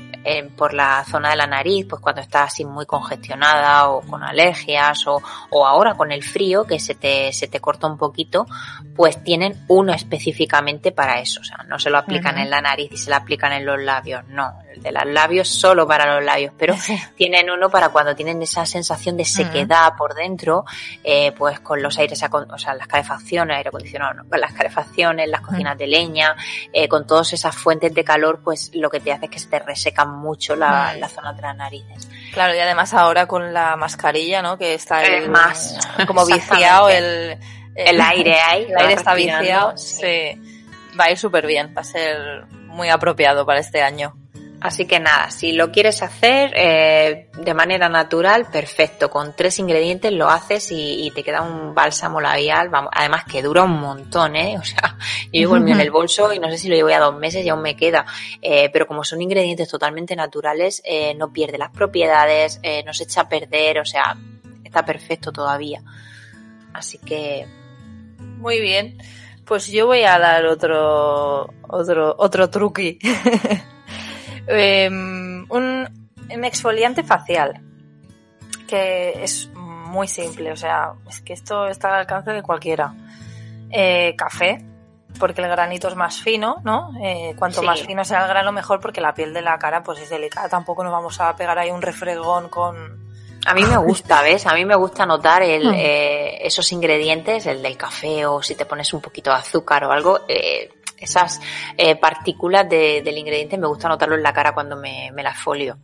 por 0.56 0.74
la 0.74 1.06
zona 1.06 1.30
de 1.30 1.38
la 1.38 1.48
nariz, 1.48 1.86
pues 1.90 2.02
cuando 2.02 2.22
está 2.22 2.44
así 2.44 2.66
muy 2.66 2.86
congestionada 2.86 3.90
o 3.90 4.02
con 4.02 4.24
alergias 4.24 5.08
o, 5.08 5.22
o 5.52 5.66
ahora 5.66 5.96
con 5.96 6.12
el 6.12 6.24
frío 6.24 6.66
que 6.66 6.80
se 6.80 6.96
te, 6.96 7.32
se 7.32 7.48
te 7.48 7.62
corta 7.62 7.88
un 7.88 7.98
poquito, 7.98 8.46
pues 8.96 9.24
tienen 9.24 9.64
uno 9.68 9.94
específicamente 9.94 10.92
para 10.92 11.20
eso. 11.20 11.42
O 11.42 11.44
sea, 11.44 11.58
no 11.68 11.80
se 11.80 11.90
lo 11.90 11.98
aplican 11.98 12.38
en 12.38 12.50
la 12.50 12.62
nariz 12.62 12.92
y 12.92 12.98
se 12.98 13.10
lo 13.10 13.16
aplican 13.16 13.54
en 13.54 13.66
los 13.66 13.80
labios, 13.80 14.26
no. 14.28 14.60
El 14.74 14.82
de 14.82 14.92
los 14.92 15.06
labios 15.06 15.48
solo 15.48 15.88
para 15.88 16.16
los 16.16 16.24
labios, 16.24 16.54
pero 16.58 16.76
tienen 17.16 17.50
uno 17.50 17.70
para 17.70 17.90
cuando 17.90 18.16
tienen 18.16 18.42
esa 18.42 18.66
sensación 18.66 19.07
de 19.16 19.24
sequedad 19.24 19.94
por 19.98 20.16
dentro, 20.16 20.66
eh, 21.04 21.32
pues 21.32 21.60
con 21.62 21.82
los 21.82 21.98
aires, 21.98 22.22
o 22.22 22.58
sea, 22.58 22.74
las 22.74 22.88
calefacciones, 22.88 23.58
aire 23.58 23.70
acondicionado, 23.70 24.28
con 24.28 24.42
las 24.42 24.52
calefacciones, 24.54 25.30
las 25.30 25.42
cocinas 25.42 25.78
de 25.78 25.88
leña, 25.88 26.36
eh, 26.74 26.90
con 26.90 27.08
todas 27.08 27.32
esas 27.32 27.56
fuentes 27.56 27.94
de 27.94 28.04
calor, 28.04 28.42
pues 28.44 28.72
lo 28.74 28.90
que 28.90 29.00
te 29.00 29.14
hace 29.14 29.26
es 29.26 29.32
que 29.32 29.40
se 29.40 29.48
te 29.48 29.60
resecan 29.60 30.18
mucho 30.18 30.56
la, 30.56 30.96
la 30.96 31.08
zona 31.08 31.34
de 31.34 31.42
las 31.42 31.56
narices. 31.56 32.10
Claro, 32.34 32.56
y 32.56 32.60
además 32.60 32.94
ahora 32.94 33.28
con 33.28 33.54
la 33.54 33.76
mascarilla, 33.76 34.42
¿no? 34.42 34.58
Que 34.58 34.74
está 34.74 35.04
el, 35.04 35.30
más 35.30 35.78
como 36.08 36.26
viciado 36.26 36.90
el, 36.90 37.38
el, 37.76 38.02
aire 38.02 38.40
ahí. 38.42 38.64
El 38.70 38.78
aire 38.78 38.94
está 38.94 39.14
viciado, 39.14 39.78
sí. 39.78 40.42
Va 41.00 41.06
a 41.06 41.12
ir 41.12 41.18
súper 41.18 41.46
bien, 41.46 41.74
va 41.78 41.82
a 41.82 41.84
ser 41.84 42.48
muy 42.50 42.90
apropiado 42.90 43.46
para 43.46 43.60
este 43.60 43.82
año. 43.82 44.16
Así 44.60 44.88
que 44.88 45.00
nada, 45.00 45.30
si 45.30 45.52
lo 45.52 45.72
quieres 45.72 46.02
hacer 46.02 46.52
eh, 46.56 47.30
de 47.38 47.54
manera 47.54 47.90
natural, 47.90 48.48
perfecto. 48.52 49.10
Con 49.10 49.36
tres 49.36 49.60
ingredientes 49.60 50.12
lo 50.12 50.30
haces 50.30 50.70
y, 50.72 51.12
te 51.14 51.24
queda 51.24 51.42
un 51.42 51.76
bálsamo 51.76 52.20
labial, 52.20 52.72
además 52.92 53.24
que 53.26 53.44
dura 53.44 53.64
un 53.64 53.80
montón, 53.80 54.36
¿eh? 54.36 54.58
O 54.60 54.64
sea, 54.64 54.98
yo 55.26 55.42
llevo 55.42 55.56
el 55.58 55.64
mío 55.64 55.76
en 55.76 55.82
el 55.82 55.92
bolso 55.92 56.34
y 56.34 56.40
no 56.40 56.50
sé 56.50 56.58
si 56.58 56.70
lo 56.70 56.76
llevo 56.76 56.90
ya 56.90 57.00
dos 57.00 57.16
meses 57.20 57.46
y 57.46 57.50
aún 57.50 57.62
me 57.62 57.76
queda. 57.76 58.06
Eh, 58.42 58.70
pero 58.74 58.88
como 58.88 59.04
son 59.04 59.22
ingredientes 59.22 59.70
totalmente 59.70 60.16
naturales, 60.16 60.82
eh, 60.84 61.14
no 61.14 61.32
pierde 61.32 61.60
las 61.60 61.70
propiedades, 61.70 62.60
eh, 62.64 62.84
no 62.84 62.94
se 62.94 63.04
echa 63.04 63.22
a 63.22 63.30
perder, 63.30 63.80
o 63.80 63.86
sea, 63.86 64.18
está 64.64 64.84
perfecto 64.84 65.32
todavía. 65.32 65.84
Así 66.74 66.98
que... 66.98 67.46
Muy 68.18 68.60
bien. 68.60 68.98
Pues 69.46 69.68
yo 69.68 69.86
voy 69.88 70.04
a 70.04 70.20
dar 70.20 70.46
otro, 70.46 71.48
otro, 71.68 72.16
otro 72.18 72.50
truqui. 72.50 73.00
Em, 74.48 75.46
un, 75.50 76.10
exfoliante 76.44 77.04
facial, 77.04 77.62
que 78.68 79.24
es 79.24 79.50
muy 79.54 80.08
simple, 80.08 80.52
o 80.52 80.56
sea, 80.56 80.94
es 81.08 81.22
que 81.22 81.34
esto 81.34 81.68
está 81.68 81.90
al 81.90 82.02
alcance 82.02 82.32
de 82.32 82.42
cualquiera. 82.42 82.94
Eh, 83.70 84.16
café, 84.18 84.66
porque 85.20 85.42
el 85.42 85.50
granito 85.50 85.88
es 85.88 85.96
más 85.96 86.22
fino, 86.22 86.58
¿no? 86.64 86.92
Eh, 87.02 87.34
cuanto 87.38 87.64
más 87.64 87.82
fino 87.82 88.04
sea 88.06 88.24
el 88.24 88.30
grano, 88.30 88.52
mejor, 88.52 88.80
porque 88.80 89.02
la 89.02 89.14
piel 89.14 89.34
de 89.34 89.42
la 89.42 89.58
cara 89.58 89.84
pues 89.84 90.00
es 90.00 90.10
delicada. 90.10 90.48
Tampoco 90.48 90.84
nos 90.84 90.92
vamos 90.92 91.20
a 91.20 91.36
pegar 91.36 91.58
ahí 91.60 91.72
un 91.72 91.82
refregón 91.82 92.50
con... 92.50 93.08
A 93.46 93.54
mí 93.54 93.64
me 93.64 93.78
gusta, 93.78 94.22
¿ves? 94.22 94.46
A 94.46 94.54
mí 94.54 94.66
me 94.66 94.76
gusta 94.76 95.06
notar 95.06 95.42
el, 95.42 95.70
hmm. 95.70 95.74
eh, 95.76 96.48
esos 96.48 96.72
ingredientes, 96.72 97.46
el 97.46 97.62
del 97.62 97.78
café 97.78 98.26
o 98.26 98.42
si 98.42 98.56
te 98.56 98.66
pones 98.66 98.94
un 98.94 99.02
poquito 99.02 99.30
de 99.30 99.38
azúcar 99.38 99.86
o 99.86 99.92
algo, 99.92 100.22
eh, 100.28 100.70
esas 100.98 101.42
eh, 101.78 101.96
partículas 101.96 102.68
del 102.68 103.18
ingrediente 103.18 103.58
me 103.58 103.68
gusta 103.68 103.88
notarlo 103.88 104.16
en 104.16 104.24
la 104.24 104.34
cara 104.34 104.54
cuando 104.54 104.76
me, 104.76 105.12
me 105.14 105.24
las 105.24 105.38
folio. 105.38 105.78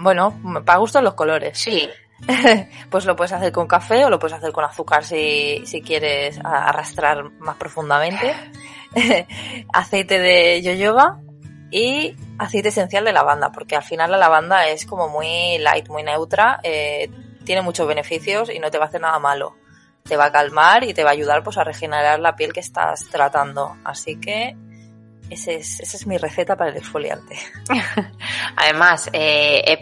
Bueno, 0.00 0.40
para 0.64 0.78
gusto 0.78 1.00
los 1.00 1.14
colores. 1.14 1.58
Sí. 1.58 1.88
pues 2.90 3.04
lo 3.04 3.14
puedes 3.14 3.32
hacer 3.32 3.52
con 3.52 3.66
café 3.66 4.04
o 4.04 4.10
lo 4.10 4.18
puedes 4.18 4.36
hacer 4.36 4.52
con 4.52 4.64
azúcar 4.64 5.04
si, 5.04 5.62
si 5.64 5.80
quieres 5.80 6.38
arrastrar 6.44 7.30
más 7.38 7.56
profundamente. 7.56 8.34
aceite 9.72 10.18
de 10.18 10.62
yoyoba 10.62 11.20
y 11.70 12.16
aceite 12.38 12.68
esencial 12.68 13.04
de 13.04 13.12
lavanda, 13.12 13.52
porque 13.52 13.76
al 13.76 13.82
final 13.82 14.10
la 14.10 14.16
lavanda 14.16 14.68
es 14.68 14.86
como 14.86 15.08
muy 15.08 15.58
light, 15.58 15.88
muy 15.88 16.02
neutra, 16.02 16.60
eh, 16.62 17.10
tiene 17.44 17.62
muchos 17.62 17.86
beneficios 17.86 18.50
y 18.50 18.58
no 18.58 18.70
te 18.70 18.78
va 18.78 18.84
a 18.84 18.88
hacer 18.88 19.00
nada 19.00 19.18
malo 19.18 19.56
te 20.08 20.16
va 20.16 20.26
a 20.26 20.32
calmar 20.32 20.84
y 20.84 20.94
te 20.94 21.04
va 21.04 21.10
a 21.10 21.12
ayudar 21.12 21.42
pues 21.42 21.58
a 21.58 21.64
regenerar 21.64 22.18
la 22.18 22.34
piel 22.34 22.52
que 22.52 22.60
estás 22.60 23.04
tratando. 23.10 23.76
Así 23.84 24.18
que 24.18 24.56
ese 25.30 25.56
es, 25.56 25.80
esa 25.80 25.96
es 25.96 26.06
mi 26.06 26.16
receta 26.16 26.56
para 26.56 26.70
el 26.70 26.76
exfoliante. 26.78 27.38
Además, 28.56 29.10
eh, 29.12 29.78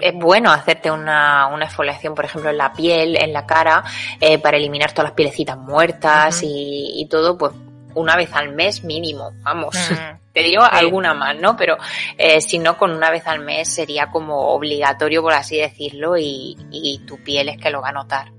es, 0.00 0.14
bueno 0.14 0.50
hacerte 0.50 0.90
una, 0.90 1.46
una, 1.48 1.66
exfoliación, 1.66 2.14
por 2.14 2.24
ejemplo, 2.24 2.50
en 2.50 2.56
la 2.56 2.72
piel, 2.72 3.16
en 3.16 3.32
la 3.32 3.44
cara, 3.44 3.84
eh, 4.20 4.38
para 4.38 4.56
eliminar 4.56 4.92
todas 4.92 5.10
las 5.10 5.12
pielecitas 5.12 5.58
muertas 5.58 6.42
y, 6.42 6.92
y, 6.94 7.06
todo, 7.06 7.36
pues 7.36 7.52
una 7.94 8.16
vez 8.16 8.32
al 8.32 8.54
mes 8.54 8.82
mínimo, 8.84 9.32
vamos. 9.42 9.76
Te 10.32 10.44
digo 10.44 10.62
alguna 10.62 11.14
más, 11.14 11.36
¿no? 11.36 11.56
Pero 11.56 11.76
eh, 12.16 12.40
si 12.40 12.58
no, 12.58 12.78
con 12.78 12.92
una 12.92 13.10
vez 13.10 13.26
al 13.26 13.40
mes 13.40 13.68
sería 13.68 14.06
como 14.06 14.52
obligatorio, 14.52 15.20
por 15.20 15.32
así 15.32 15.58
decirlo, 15.58 16.16
y, 16.16 16.56
y 16.70 17.00
tu 17.00 17.22
piel 17.22 17.48
es 17.48 17.58
que 17.58 17.70
lo 17.70 17.82
va 17.82 17.88
a 17.88 17.92
notar. 17.92 18.30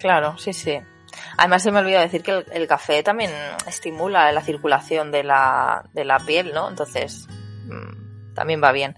Claro, 0.00 0.36
sí, 0.38 0.52
sí. 0.52 0.80
Además 1.36 1.62
se 1.62 1.70
me 1.70 1.80
olvidó 1.80 2.00
decir 2.00 2.22
que 2.22 2.44
el, 2.52 2.66
café 2.66 3.02
también 3.02 3.30
estimula 3.66 4.32
la 4.32 4.42
circulación 4.42 5.10
de 5.10 5.24
la, 5.24 5.84
de 5.92 6.04
la 6.04 6.18
piel, 6.18 6.52
¿no? 6.54 6.68
Entonces, 6.68 7.26
mm, 7.66 8.34
también 8.34 8.62
va 8.62 8.72
bien. 8.72 8.96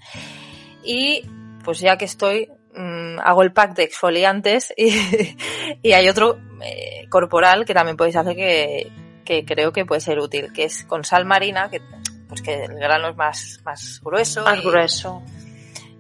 Y 0.85 1.29
pues 1.65 1.81
ya 1.81 1.97
que 1.97 2.05
estoy, 2.05 2.51
mm, 2.75 3.19
hago 3.23 3.43
el 3.43 3.53
pack 3.53 3.75
de 3.75 3.85
exfoliantes 3.85 4.73
y, 5.83 5.93
hay 5.93 6.09
otro 6.09 6.39
eh, 6.63 7.07
corporal 7.09 7.65
que 7.65 7.75
también 7.75 7.97
podéis 7.97 8.17
hacer 8.17 8.37
que, 8.37 8.93
que 9.25 9.45
creo 9.45 9.73
que 9.73 9.87
puede 9.87 10.01
ser 10.01 10.19
útil, 10.19 10.53
que 10.53 10.65
es 10.65 10.85
con 10.85 11.05
sal 11.05 11.25
marina, 11.25 11.71
que 11.71 11.81
pues 12.29 12.41
que 12.41 12.65
el 12.65 12.75
grano 12.77 13.09
es 13.11 13.17
más, 13.17 13.61
más 13.63 14.01
grueso. 14.03 14.43
Más 14.43 14.63
grueso. 14.63 15.23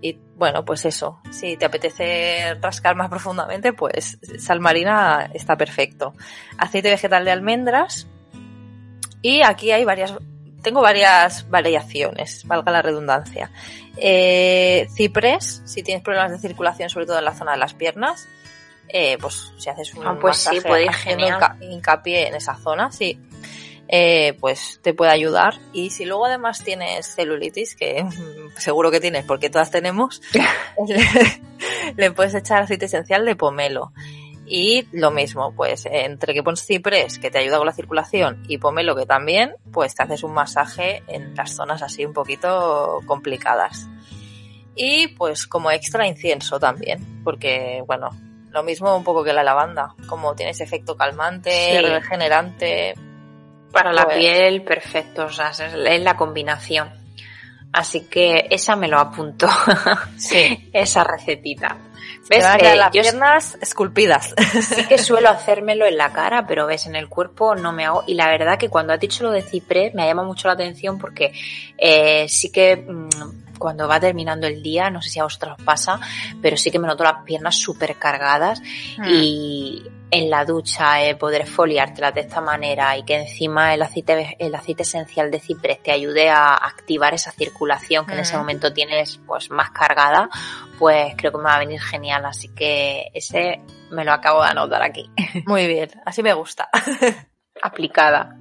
Y 0.05 0.19
bueno, 0.37 0.65
pues 0.65 0.85
eso, 0.85 1.21
si 1.31 1.57
te 1.57 1.65
apetece 1.65 2.55
rascar 2.61 2.97
más 2.97 3.09
profundamente, 3.09 3.73
pues 3.73 4.19
sal 4.38 4.59
marina 4.59 5.31
está 5.33 5.57
perfecto. 5.57 6.12
Aceite 6.59 6.91
vegetal 6.91 7.25
de 7.25 7.31
almendras. 7.31 8.09
Y 9.23 9.43
aquí 9.43 9.71
hay 9.71 9.85
varias, 9.85 10.12
tengo 10.61 10.83
varias 10.83 11.49
variaciones, 11.49 12.45
valga 12.47 12.73
la 12.73 12.83
redundancia. 12.83 13.53
Eh, 13.97 14.88
ciprés, 14.93 15.62
si 15.65 15.85
tienes 15.85 16.03
problemas 16.03 16.33
de 16.33 16.38
circulación, 16.38 16.91
sobre 16.91 17.07
todo 17.07 17.21
en 17.21 17.25
la 17.25 17.35
zona 17.35 17.53
de 17.53 17.59
las 17.59 17.75
piernas, 17.75 18.27
eh, 18.88 19.17
pues 19.21 19.53
si 19.57 19.71
haces 19.71 19.95
un 19.95 20.05
ah, 20.05 20.19
pues 20.21 20.37
sí, 20.38 20.61
puede 20.61 20.85
ir 20.85 20.91
hincapié 21.61 22.27
en 22.27 22.35
esa 22.35 22.57
zona, 22.57 22.91
sí. 22.91 23.21
Eh, 23.94 24.38
pues 24.40 24.81
te 24.83 24.94
puede 24.94 25.12
ayudar. 25.12 25.59
Y 25.74 25.90
si 25.90 26.07
luego 26.07 26.24
además 26.24 26.64
tienes 26.64 27.14
celulitis, 27.14 27.76
que 27.76 28.07
seguro 28.57 28.90
que 28.90 29.00
tienes 29.00 29.26
porque 29.26 29.50
todas 29.50 29.70
tenemos, 29.70 30.22
le, 31.96 32.11
puedes 32.11 32.35
echar 32.35 32.62
aceite 32.62 32.87
esencial 32.87 33.26
de 33.26 33.37
pomelo. 33.37 33.92
Y 34.46 34.88
lo 34.92 35.11
mismo, 35.11 35.55
pues 35.55 35.85
entre 35.85 36.33
que 36.33 36.42
pones 36.42 36.64
ciprés, 36.64 37.18
que 37.18 37.31
te 37.31 37.38
ayuda 37.38 37.59
con 37.59 37.66
la 37.66 37.74
circulación, 37.74 38.42
y 38.48 38.57
pomelo, 38.57 38.96
que 38.96 39.05
también, 39.05 39.55
pues 39.72 39.94
te 39.94 40.02
haces 40.02 40.24
un 40.24 40.33
masaje 40.33 41.02
en 41.07 41.35
las 41.35 41.55
zonas 41.55 41.83
así 41.83 42.07
un 42.07 42.14
poquito 42.14 43.00
complicadas. 43.05 43.88
Y 44.74 45.09
pues 45.09 45.46
como 45.46 45.70
extra 45.70 46.07
incienso 46.07 46.59
también, 46.59 47.22
porque 47.24 47.83
bueno, 47.87 48.09
lo 48.50 48.62
mismo 48.62 48.96
un 48.96 49.05
poco 49.05 49.22
que 49.22 49.35
la 49.35 49.44
lavanda, 49.44 49.94
como 50.07 50.35
tiene 50.35 50.52
ese 50.52 50.64
efecto 50.64 50.96
calmante, 50.96 51.81
regenerante, 51.83 52.94
para 53.73 53.93
la 53.93 54.05
pues- 54.05 54.19
piel, 54.19 54.63
perfecto, 54.63 55.25
o 55.25 55.31
sea, 55.31 55.51
es 55.51 56.03
la 56.03 56.17
combinación. 56.17 57.03
Así 57.73 58.03
que 58.03 58.49
esa 58.51 58.77
me 58.77 58.87
lo 58.87 58.99
apunto. 58.99 59.49
Sí. 60.17 60.71
esa 60.73 61.05
recetita. 61.05 61.77
¿Ves? 62.29 62.45
que 62.59 62.77
las 62.77 62.91
piernas 62.91 63.59
esculpidas. 63.61 64.35
Sí 64.61 64.85
que 64.89 64.99
suelo 64.99 65.29
hacérmelo 65.31 65.87
en 65.87 65.97
la 65.97 66.13
cara, 66.13 66.47
pero 66.47 66.67
ves, 66.67 66.87
en 66.87 66.97
el 66.97 67.09
cuerpo 67.09 67.55
no 67.55 67.73
me 67.73 67.85
hago. 67.85 68.05
Y 68.07 68.15
la 68.15 68.29
verdad 68.29 68.59
que 68.59 68.69
cuando 68.69 68.93
has 68.93 69.01
dicho 69.01 69.25
lo 69.25 69.31
de 69.31 69.43
ciprés 69.43 69.95
me 69.95 70.07
llama 70.07 70.23
mucho 70.23 70.49
la 70.49 70.55
atención 70.55 70.99
porque 70.99 71.33
eh, 71.79 72.27
sí 72.29 72.53
que 72.53 72.77
mm, 72.77 73.09
cuando 73.62 73.87
va 73.87 74.01
terminando 74.01 74.48
el 74.48 74.61
día, 74.61 74.90
no 74.90 75.01
sé 75.01 75.09
si 75.09 75.20
a 75.20 75.22
vosotros 75.22 75.57
pasa, 75.64 76.01
pero 76.42 76.57
sí 76.57 76.72
que 76.72 76.81
me 76.81 76.88
noto 76.88 77.05
las 77.05 77.22
piernas 77.25 77.55
súper 77.55 77.96
cargadas 77.96 78.61
hmm. 78.98 79.05
y 79.07 79.83
en 80.11 80.29
la 80.29 80.44
ducha 80.44 81.05
eh, 81.05 81.14
poder 81.14 81.46
foliártelas 81.46 82.12
de 82.12 82.22
esta 82.22 82.40
manera 82.40 82.96
y 82.98 83.05
que 83.05 83.14
encima 83.14 83.72
el 83.72 83.83
aceite, 83.83 84.37
el 84.40 84.53
aceite 84.53 84.83
esencial 84.83 85.31
de 85.31 85.38
ciprés 85.38 85.81
te 85.81 85.92
ayude 85.92 86.29
a 86.29 86.55
activar 86.55 87.14
esa 87.14 87.31
circulación 87.31 88.05
que 88.05 88.14
en 88.14 88.18
ese 88.18 88.37
momento 88.37 88.72
tienes 88.72 89.20
pues 89.25 89.48
más 89.51 89.70
cargada, 89.70 90.29
pues 90.77 91.14
creo 91.16 91.31
que 91.31 91.38
me 91.38 91.44
va 91.44 91.55
a 91.55 91.61
venir 91.61 91.81
genial. 91.81 92.27
Así 92.27 92.48
que 92.48 93.12
ese 93.14 93.62
me 93.92 94.05
lo 94.05 94.12
acabo 94.12 94.42
de 94.42 94.51
anotar 94.51 94.83
aquí. 94.83 95.09
Muy 95.46 95.68
bien, 95.68 95.88
así 96.05 96.20
me 96.22 96.35
gusta. 96.35 96.68
Aplicada. 97.62 98.37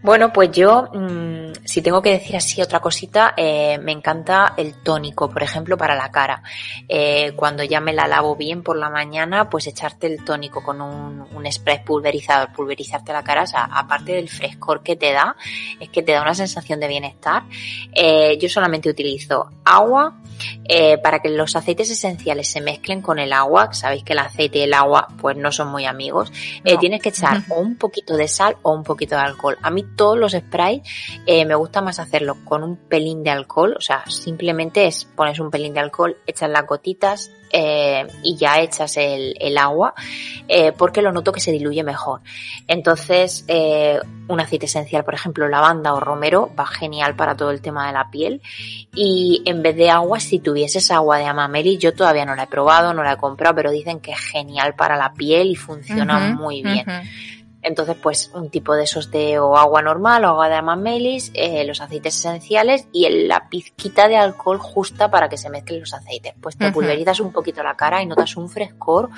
Bueno, 0.00 0.32
pues 0.32 0.52
yo, 0.52 0.88
mm, 0.94 1.64
si 1.64 1.82
tengo 1.82 2.00
que 2.00 2.10
decir 2.10 2.36
así 2.36 2.62
otra 2.62 2.78
cosita, 2.78 3.34
eh, 3.36 3.78
me 3.82 3.90
encanta 3.90 4.54
el 4.56 4.74
tónico, 4.74 5.28
por 5.28 5.42
ejemplo, 5.42 5.76
para 5.76 5.96
la 5.96 6.10
cara. 6.12 6.40
Eh, 6.88 7.32
cuando 7.34 7.64
ya 7.64 7.80
me 7.80 7.92
la 7.92 8.06
lavo 8.06 8.36
bien 8.36 8.62
por 8.62 8.76
la 8.76 8.90
mañana, 8.90 9.50
pues 9.50 9.66
echarte 9.66 10.06
el 10.06 10.24
tónico 10.24 10.62
con 10.62 10.80
un, 10.80 11.26
un 11.34 11.52
spray 11.52 11.82
pulverizador, 11.84 12.52
pulverizarte 12.52 13.12
la 13.12 13.24
cara, 13.24 13.42
o 13.42 13.46
sea, 13.46 13.64
aparte 13.64 14.12
del 14.12 14.28
frescor 14.28 14.84
que 14.84 14.94
te 14.94 15.12
da, 15.12 15.34
es 15.80 15.88
que 15.88 16.04
te 16.04 16.12
da 16.12 16.22
una 16.22 16.34
sensación 16.34 16.78
de 16.78 16.86
bienestar. 16.86 17.42
Eh, 17.92 18.38
yo 18.40 18.48
solamente 18.48 18.88
utilizo 18.88 19.50
agua, 19.64 20.16
para 21.02 21.18
que 21.18 21.30
los 21.30 21.56
aceites 21.56 21.90
esenciales 21.90 22.48
se 22.48 22.60
mezclen 22.60 23.02
con 23.02 23.18
el 23.18 23.32
agua, 23.32 23.72
sabéis 23.72 24.04
que 24.04 24.12
el 24.12 24.20
aceite 24.20 24.58
y 24.58 24.62
el 24.62 24.74
agua 24.74 25.08
pues 25.20 25.36
no 25.36 25.50
son 25.50 25.68
muy 25.68 25.84
amigos, 25.86 26.30
tienes 26.78 27.02
que 27.02 27.08
echar 27.08 27.42
o 27.48 27.58
un 27.58 27.76
poquito 27.76 28.16
de 28.16 28.28
sal 28.28 28.56
o 28.62 28.72
un 28.72 28.84
poquito 28.84 29.16
de 29.16 29.22
alcohol. 29.22 29.58
A 29.62 29.70
mí 29.70 29.87
todos 29.96 30.18
los 30.18 30.32
sprays 30.32 30.82
eh, 31.26 31.44
me 31.44 31.54
gusta 31.54 31.80
más 31.80 31.98
hacerlo 31.98 32.36
con 32.44 32.62
un 32.62 32.76
pelín 32.76 33.22
de 33.22 33.30
alcohol, 33.30 33.74
o 33.76 33.80
sea, 33.80 34.04
simplemente 34.08 34.86
es 34.86 35.04
pones 35.04 35.40
un 35.40 35.50
pelín 35.50 35.74
de 35.74 35.80
alcohol, 35.80 36.16
echas 36.26 36.50
las 36.50 36.66
gotitas, 36.66 37.30
eh, 37.50 38.06
y 38.22 38.36
ya 38.36 38.60
echas 38.60 38.98
el, 38.98 39.34
el 39.40 39.56
agua 39.56 39.94
eh, 40.48 40.72
porque 40.72 41.00
lo 41.00 41.12
noto 41.12 41.32
que 41.32 41.40
se 41.40 41.50
diluye 41.50 41.82
mejor. 41.82 42.20
Entonces, 42.66 43.44
eh, 43.48 43.98
un 44.28 44.40
aceite 44.40 44.66
esencial, 44.66 45.04
por 45.04 45.14
ejemplo, 45.14 45.48
lavanda 45.48 45.94
o 45.94 46.00
romero, 46.00 46.50
va 46.58 46.66
genial 46.66 47.16
para 47.16 47.36
todo 47.36 47.50
el 47.50 47.62
tema 47.62 47.86
de 47.86 47.92
la 47.94 48.10
piel. 48.10 48.42
Y 48.94 49.42
en 49.46 49.62
vez 49.62 49.76
de 49.76 49.90
agua, 49.90 50.20
si 50.20 50.38
tuvieses 50.38 50.90
agua 50.90 51.18
de 51.18 51.24
amameli, 51.24 51.78
yo 51.78 51.94
todavía 51.94 52.26
no 52.26 52.34
la 52.34 52.44
he 52.44 52.46
probado, 52.48 52.92
no 52.92 53.02
la 53.02 53.12
he 53.12 53.16
comprado, 53.16 53.54
pero 53.54 53.70
dicen 53.70 54.00
que 54.00 54.12
es 54.12 54.20
genial 54.20 54.74
para 54.74 54.96
la 54.96 55.14
piel 55.14 55.48
y 55.50 55.56
funciona 55.56 56.18
muy 56.34 56.62
bien. 56.62 56.84
Entonces, 57.68 57.96
pues 58.02 58.30
un 58.32 58.48
tipo 58.48 58.74
de 58.74 58.84
esos 58.84 59.10
de 59.10 59.38
o 59.38 59.54
agua 59.54 59.82
normal 59.82 60.24
o 60.24 60.28
agua 60.28 60.48
de 60.48 60.54
amamelis, 60.54 61.30
eh, 61.34 61.66
los 61.66 61.82
aceites 61.82 62.16
esenciales 62.16 62.88
y 62.92 63.06
la 63.26 63.50
pizquita 63.50 64.08
de 64.08 64.16
alcohol 64.16 64.58
justa 64.58 65.10
para 65.10 65.28
que 65.28 65.36
se 65.36 65.50
mezclen 65.50 65.80
los 65.80 65.92
aceites. 65.92 66.32
Pues 66.40 66.56
te 66.56 66.72
pulverizas 66.72 67.20
un 67.20 67.30
poquito 67.30 67.62
la 67.62 67.76
cara 67.76 68.00
y 68.02 68.06
notas 68.06 68.38
un 68.38 68.48
frescor, 68.48 69.10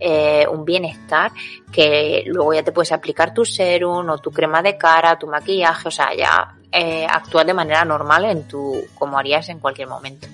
eh, 0.00 0.46
un 0.50 0.64
bienestar, 0.64 1.32
que 1.70 2.24
luego 2.24 2.54
ya 2.54 2.62
te 2.62 2.72
puedes 2.72 2.92
aplicar 2.92 3.34
tu 3.34 3.44
serum 3.44 4.08
o 4.08 4.16
tu 4.16 4.30
crema 4.30 4.62
de 4.62 4.78
cara, 4.78 5.18
tu 5.18 5.26
maquillaje, 5.26 5.88
o 5.88 5.90
sea, 5.90 6.14
ya 6.16 6.56
eh, 6.72 7.06
actúas 7.06 7.44
de 7.44 7.52
manera 7.52 7.84
normal 7.84 8.24
en 8.24 8.48
tu, 8.48 8.86
como 8.94 9.18
harías 9.18 9.50
en 9.50 9.58
cualquier 9.58 9.88
momento. 9.88 10.26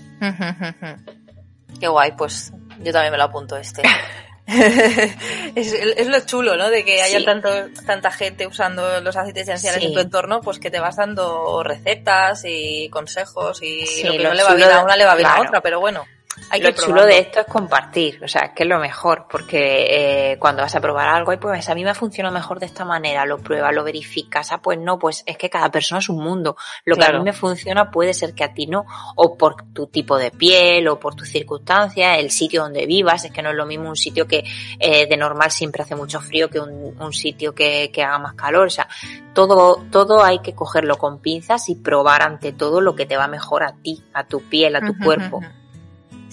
Qué 1.80 1.88
guay, 1.88 2.12
pues 2.12 2.52
yo 2.84 2.92
también 2.92 3.10
me 3.10 3.18
lo 3.18 3.24
apunto 3.24 3.56
este. 3.56 3.82
es, 5.54 6.06
lo 6.06 6.20
chulo, 6.20 6.56
¿no? 6.56 6.68
De 6.70 6.84
que 6.84 7.02
haya 7.02 7.24
tanto, 7.24 7.48
tanta 7.86 8.10
gente 8.10 8.46
usando 8.46 9.00
los 9.00 9.16
aceites 9.16 9.48
esenciales 9.48 9.82
en 9.82 9.94
tu 9.94 10.00
entorno, 10.00 10.40
pues 10.40 10.58
que 10.58 10.70
te 10.70 10.80
vas 10.80 10.96
dando 10.96 11.62
recetas 11.62 12.42
y 12.44 12.88
consejos 12.90 13.62
y 13.62 14.02
lo 14.04 14.12
que 14.12 14.24
no 14.24 14.34
le 14.34 14.42
va 14.42 14.54
bien 14.54 14.70
a 14.70 14.82
una 14.82 14.96
le 14.96 15.04
va 15.04 15.14
bien 15.14 15.28
a 15.28 15.40
otra, 15.40 15.60
pero 15.60 15.80
bueno 15.80 16.04
lo 16.60 16.70
chulo 16.72 17.06
de 17.06 17.18
esto 17.18 17.40
es 17.40 17.46
compartir, 17.46 18.22
o 18.22 18.28
sea, 18.28 18.42
es 18.46 18.52
que 18.52 18.64
es 18.64 18.68
lo 18.68 18.78
mejor, 18.78 19.26
porque 19.30 20.32
eh, 20.32 20.38
cuando 20.38 20.62
vas 20.62 20.74
a 20.74 20.80
probar 20.80 21.08
algo, 21.08 21.32
y 21.32 21.36
pues 21.36 21.68
a 21.68 21.74
mí 21.74 21.84
me 21.84 21.94
funciona 21.94 22.30
mejor 22.30 22.60
de 22.60 22.66
esta 22.66 22.84
manera, 22.84 23.24
lo 23.24 23.38
pruebas, 23.38 23.74
lo 23.74 23.84
verificas, 23.84 24.52
ah, 24.52 24.60
pues 24.60 24.78
no, 24.78 24.98
pues 24.98 25.22
es 25.26 25.36
que 25.36 25.50
cada 25.50 25.70
persona 25.70 25.98
es 25.98 26.08
un 26.08 26.22
mundo. 26.22 26.56
Lo 26.84 26.96
que 26.96 27.04
a 27.04 27.12
mí 27.12 27.20
me 27.20 27.32
funciona 27.32 27.90
puede 27.90 28.14
ser 28.14 28.34
que 28.34 28.44
a 28.44 28.52
ti 28.52 28.66
no, 28.66 28.84
o 29.16 29.36
por 29.36 29.56
tu 29.72 29.86
tipo 29.86 30.18
de 30.18 30.30
piel, 30.30 30.88
o 30.88 30.98
por 30.98 31.14
tus 31.14 31.28
circunstancias, 31.28 32.18
el 32.18 32.30
sitio 32.30 32.62
donde 32.62 32.86
vivas, 32.86 33.24
es 33.24 33.32
que 33.32 33.42
no 33.42 33.50
es 33.50 33.56
lo 33.56 33.66
mismo 33.66 33.88
un 33.88 33.96
sitio 33.96 34.26
que 34.26 34.44
eh, 34.78 35.06
de 35.06 35.16
normal 35.16 35.50
siempre 35.50 35.82
hace 35.82 35.94
mucho 35.94 36.20
frío 36.20 36.48
que 36.48 36.60
un, 36.60 36.96
un 36.98 37.12
sitio 37.12 37.54
que, 37.54 37.90
que 37.92 38.02
haga 38.02 38.18
más 38.18 38.34
calor, 38.34 38.66
o 38.66 38.70
sea, 38.70 38.88
todo, 39.34 39.82
todo 39.90 40.22
hay 40.22 40.38
que 40.40 40.54
cogerlo 40.54 40.96
con 40.96 41.20
pinzas 41.20 41.68
y 41.68 41.74
probar 41.74 42.22
ante 42.22 42.52
todo 42.52 42.80
lo 42.80 42.94
que 42.94 43.06
te 43.06 43.16
va 43.16 43.28
mejor 43.28 43.64
a 43.64 43.74
ti, 43.74 44.02
a 44.12 44.24
tu 44.26 44.40
piel, 44.42 44.76
a 44.76 44.80
tu 44.80 44.96
cuerpo. 44.98 45.40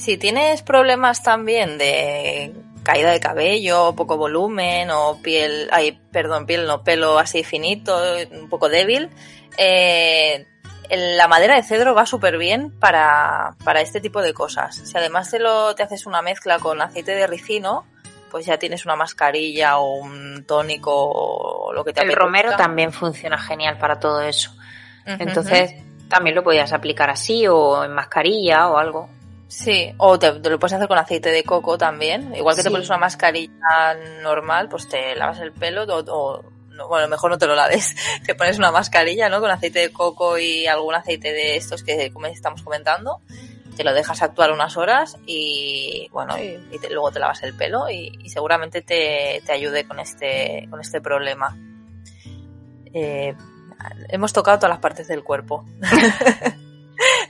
Si 0.01 0.17
tienes 0.17 0.63
problemas 0.63 1.21
también 1.21 1.77
de 1.77 2.55
caída 2.81 3.11
de 3.11 3.19
cabello, 3.19 3.93
poco 3.95 4.17
volumen 4.17 4.89
o 4.89 5.21
piel, 5.21 5.69
ay, 5.71 6.01
perdón, 6.11 6.47
piel 6.47 6.65
no, 6.65 6.83
pelo 6.83 7.19
así 7.19 7.43
finito, 7.43 8.01
un 8.31 8.49
poco 8.49 8.67
débil, 8.67 9.11
eh, 9.59 10.47
la 10.89 11.27
madera 11.27 11.55
de 11.55 11.61
cedro 11.61 11.93
va 11.93 12.07
súper 12.07 12.39
bien 12.39 12.71
para, 12.79 13.55
para 13.63 13.81
este 13.81 14.01
tipo 14.01 14.23
de 14.23 14.33
cosas. 14.33 14.75
Si 14.75 14.97
además 14.97 15.29
te, 15.29 15.37
lo, 15.37 15.75
te 15.75 15.83
haces 15.83 16.07
una 16.07 16.23
mezcla 16.23 16.57
con 16.57 16.81
aceite 16.81 17.13
de 17.13 17.27
ricino, 17.27 17.85
pues 18.31 18.47
ya 18.47 18.57
tienes 18.57 18.85
una 18.85 18.95
mascarilla 18.95 19.77
o 19.77 19.97
un 19.97 20.45
tónico 20.47 20.91
o 20.95 21.73
lo 21.73 21.85
que 21.85 21.93
te 21.93 22.01
El 22.01 22.13
romero 22.13 22.55
también 22.55 22.91
funciona 22.91 23.37
genial 23.37 23.77
para 23.77 23.99
todo 23.99 24.23
eso. 24.23 24.51
Entonces, 25.05 25.75
también 26.09 26.35
lo 26.35 26.43
podías 26.43 26.73
aplicar 26.73 27.11
así 27.11 27.45
o 27.45 27.83
en 27.83 27.93
mascarilla 27.93 28.67
o 28.67 28.79
algo. 28.79 29.20
Sí, 29.51 29.93
o 29.97 30.17
te, 30.17 30.31
lo 30.31 30.59
puedes 30.59 30.73
hacer 30.73 30.87
con 30.87 30.97
aceite 30.97 31.29
de 31.29 31.43
coco 31.43 31.77
también. 31.77 32.33
Igual 32.33 32.55
que 32.55 32.63
te 32.63 32.71
pones 32.71 32.87
una 32.87 32.97
mascarilla 32.97 33.97
normal, 34.23 34.69
pues 34.69 34.87
te 34.87 35.13
lavas 35.13 35.41
el 35.41 35.51
pelo 35.51 35.83
o, 35.83 36.41
bueno, 36.87 37.07
mejor 37.09 37.31
no 37.31 37.37
te 37.37 37.47
lo 37.47 37.53
laves, 37.53 37.93
te 38.25 38.33
pones 38.33 38.57
una 38.57 38.71
mascarilla, 38.71 39.27
¿no? 39.27 39.41
Con 39.41 39.51
aceite 39.51 39.79
de 39.79 39.91
coco 39.91 40.37
y 40.37 40.67
algún 40.67 40.95
aceite 40.95 41.33
de 41.33 41.57
estos 41.57 41.83
que 41.83 42.13
estamos 42.31 42.63
comentando, 42.63 43.19
te 43.75 43.83
lo 43.83 43.93
dejas 43.93 44.21
actuar 44.21 44.53
unas 44.53 44.77
horas 44.77 45.17
y, 45.25 46.07
bueno, 46.13 46.37
y, 46.37 46.57
luego 46.89 47.11
te 47.11 47.19
lavas 47.19 47.43
el 47.43 47.53
pelo 47.53 47.89
y, 47.89 48.29
seguramente 48.29 48.81
te, 48.81 49.43
te, 49.45 49.51
ayude 49.51 49.85
con 49.85 49.99
este, 49.99 50.65
con 50.69 50.79
este 50.79 51.01
problema. 51.01 51.57
Eh, 52.93 53.35
hemos 54.07 54.31
tocado 54.31 54.59
todas 54.59 54.69
las 54.69 54.79
partes 54.79 55.09
del 55.09 55.25
cuerpo. 55.25 55.65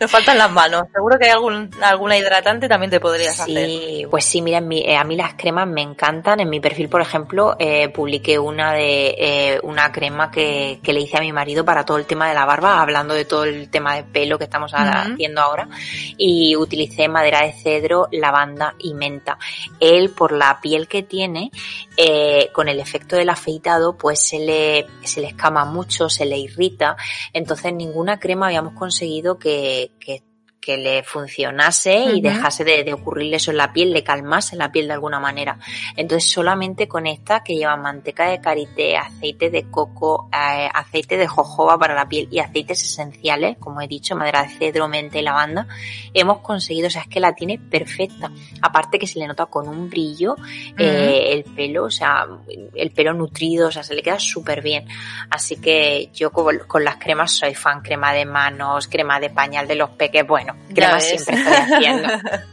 Nos 0.02 0.10
faltan 0.10 0.36
las 0.40 0.50
manos. 0.50 0.86
Seguro 0.92 1.20
que 1.20 1.26
hay 1.26 1.32
algún, 1.32 1.70
alguna 1.80 2.18
hidratante 2.18 2.68
también 2.68 2.90
te 2.90 3.00
podrías 3.00 3.40
hacer. 3.40 3.68
Sí, 3.68 4.08
pues 4.10 4.26
sí, 4.26 4.42
mira, 4.42 4.58
eh, 4.58 4.98
a 4.98 5.04
mí 5.04 5.16
las 5.16 5.36
cremas 5.36 5.68
me 5.68 5.84
encantan. 5.84 6.40
En 6.40 6.50
mi 6.50 6.60
perfil, 6.60 6.90
por 6.90 7.02
ejemplo, 7.02 7.56
eh, 7.60 7.88
publiqué 7.90 8.40
una 8.40 8.74
de 8.74 9.16
eh, 9.16 9.60
una 9.62 9.92
crema 9.92 10.32
que, 10.32 10.80
que, 10.82 10.92
le 10.92 11.02
hice 11.02 11.18
a 11.18 11.22
mi 11.22 11.32
marido 11.32 11.64
para 11.64 11.86
todo 11.86 11.98
el 11.98 12.08
tema 12.08 12.28
de 12.28 12.34
la 12.34 12.46
barba, 12.46 12.82
hablando 12.82 13.14
de 13.14 13.26
todo 13.26 13.44
el 13.44 13.70
tema 13.70 13.96
de 13.96 14.04
pelo 14.04 14.40
que 14.40 14.46
estamos 14.46 14.72
haciendo 14.74 15.40
ahora. 15.40 15.70
Y 16.18 16.56
utilicé 16.56 17.08
madera 17.08 17.46
de 17.46 17.54
cedro, 17.54 18.08
lavanda 18.12 18.74
y 18.80 18.96
menta. 18.96 19.38
Él, 19.80 20.10
por 20.10 20.32
la 20.32 20.60
piel 20.62 20.88
que 20.88 21.04
tiene, 21.04 21.52
eh, 21.96 22.50
con 22.54 22.68
el 22.70 22.80
efecto 22.80 23.18
del 23.18 23.30
afeitado, 23.30 23.96
pues 23.96 24.20
se 24.20 24.40
le, 24.40 24.88
se 25.04 25.22
le 25.22 25.28
escama 25.28 25.64
mucho, 25.66 26.10
se 26.10 26.26
le 26.26 26.40
irrita. 26.40 26.98
Entonces, 27.34 27.72
ninguna 27.72 28.20
crema 28.20 28.48
habíamos 28.48 28.74
conseguido 28.74 29.38
que, 29.38 29.91
que 30.00 30.24
que 30.62 30.78
le 30.78 31.02
funcionase 31.02 32.06
y 32.14 32.22
dejase 32.22 32.64
de, 32.64 32.94
ocurrirle 32.94 33.38
eso 33.38 33.50
en 33.50 33.58
la 33.58 33.74
piel, 33.74 33.92
le 33.92 34.04
calmase 34.04 34.56
la 34.56 34.72
piel 34.72 34.88
de 34.88 34.94
alguna 34.94 35.20
manera. 35.20 35.58
Entonces 35.98 36.30
solamente 36.30 36.88
con 36.88 37.08
esta 37.08 37.44
que 37.44 37.56
lleva 37.56 37.76
manteca 37.78 38.28
de 38.30 38.40
karité, 38.40 38.96
aceite 38.96 39.50
de 39.50 39.64
coco, 39.72 40.30
eh, 40.32 40.70
aceite 40.72 41.18
de 41.18 41.28
jojoba 41.28 41.80
para 41.80 41.96
la 41.96 42.08
piel 42.08 42.28
y 42.30 42.40
aceites 42.40 42.84
esenciales, 42.84 43.58
como 43.58 43.82
he 43.82 43.88
dicho, 43.88 44.16
madera 44.16 44.44
de 44.44 44.50
cedro, 44.50 44.88
menta 44.88 45.18
y 45.18 45.24
lavanda, 45.24 45.68
hemos 46.14 46.42
conseguido, 46.42 46.88
o 46.88 46.92
sea, 46.92 47.02
es 47.02 47.08
que 47.08 47.20
la 47.20 47.34
tiene 47.34 47.58
perfecta. 47.58 48.32
Aparte 48.62 49.00
que 49.00 49.08
se 49.08 49.18
le 49.18 49.26
nota 49.26 49.48
con 49.48 49.68
un 49.68 49.90
brillo 49.90 50.36
eh, 50.78 51.30
el 51.32 51.44
pelo, 51.44 51.86
o 51.86 51.92
sea, 51.92 52.28
el 52.76 52.92
pelo 52.92 53.16
nutrido, 53.16 53.70
o 53.70 53.72
sea, 53.72 53.84
se 53.84 53.96
le 53.96 54.04
queda 54.04 54.20
súper 54.20 54.62
bien. 54.62 54.86
Así 55.32 55.56
que 55.56 56.12
yo 56.14 56.32
con, 56.32 56.60
con 56.68 56.84
las 56.84 56.98
cremas 56.98 57.32
soy 57.32 57.56
fan, 57.56 57.82
crema 57.82 58.14
de 58.14 58.26
manos, 58.26 58.88
crema 58.88 59.20
de 59.20 59.32
pañal 59.32 59.68
de 59.68 59.74
los 59.74 59.90
peques, 59.90 60.28
bueno, 60.28 60.51
bueno, 60.70 61.00
siempre 61.00 61.36
estoy 61.36 61.54
haciendo. 61.54 62.10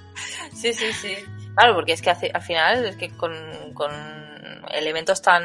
sí, 0.54 0.72
sí, 0.72 0.92
sí. 0.92 1.16
Claro, 1.54 1.74
porque 1.74 1.92
es 1.92 2.02
que 2.02 2.10
al 2.10 2.42
final 2.42 2.84
es 2.84 2.96
que 2.96 3.10
con, 3.10 3.32
elementos 4.72 5.20
tan 5.22 5.42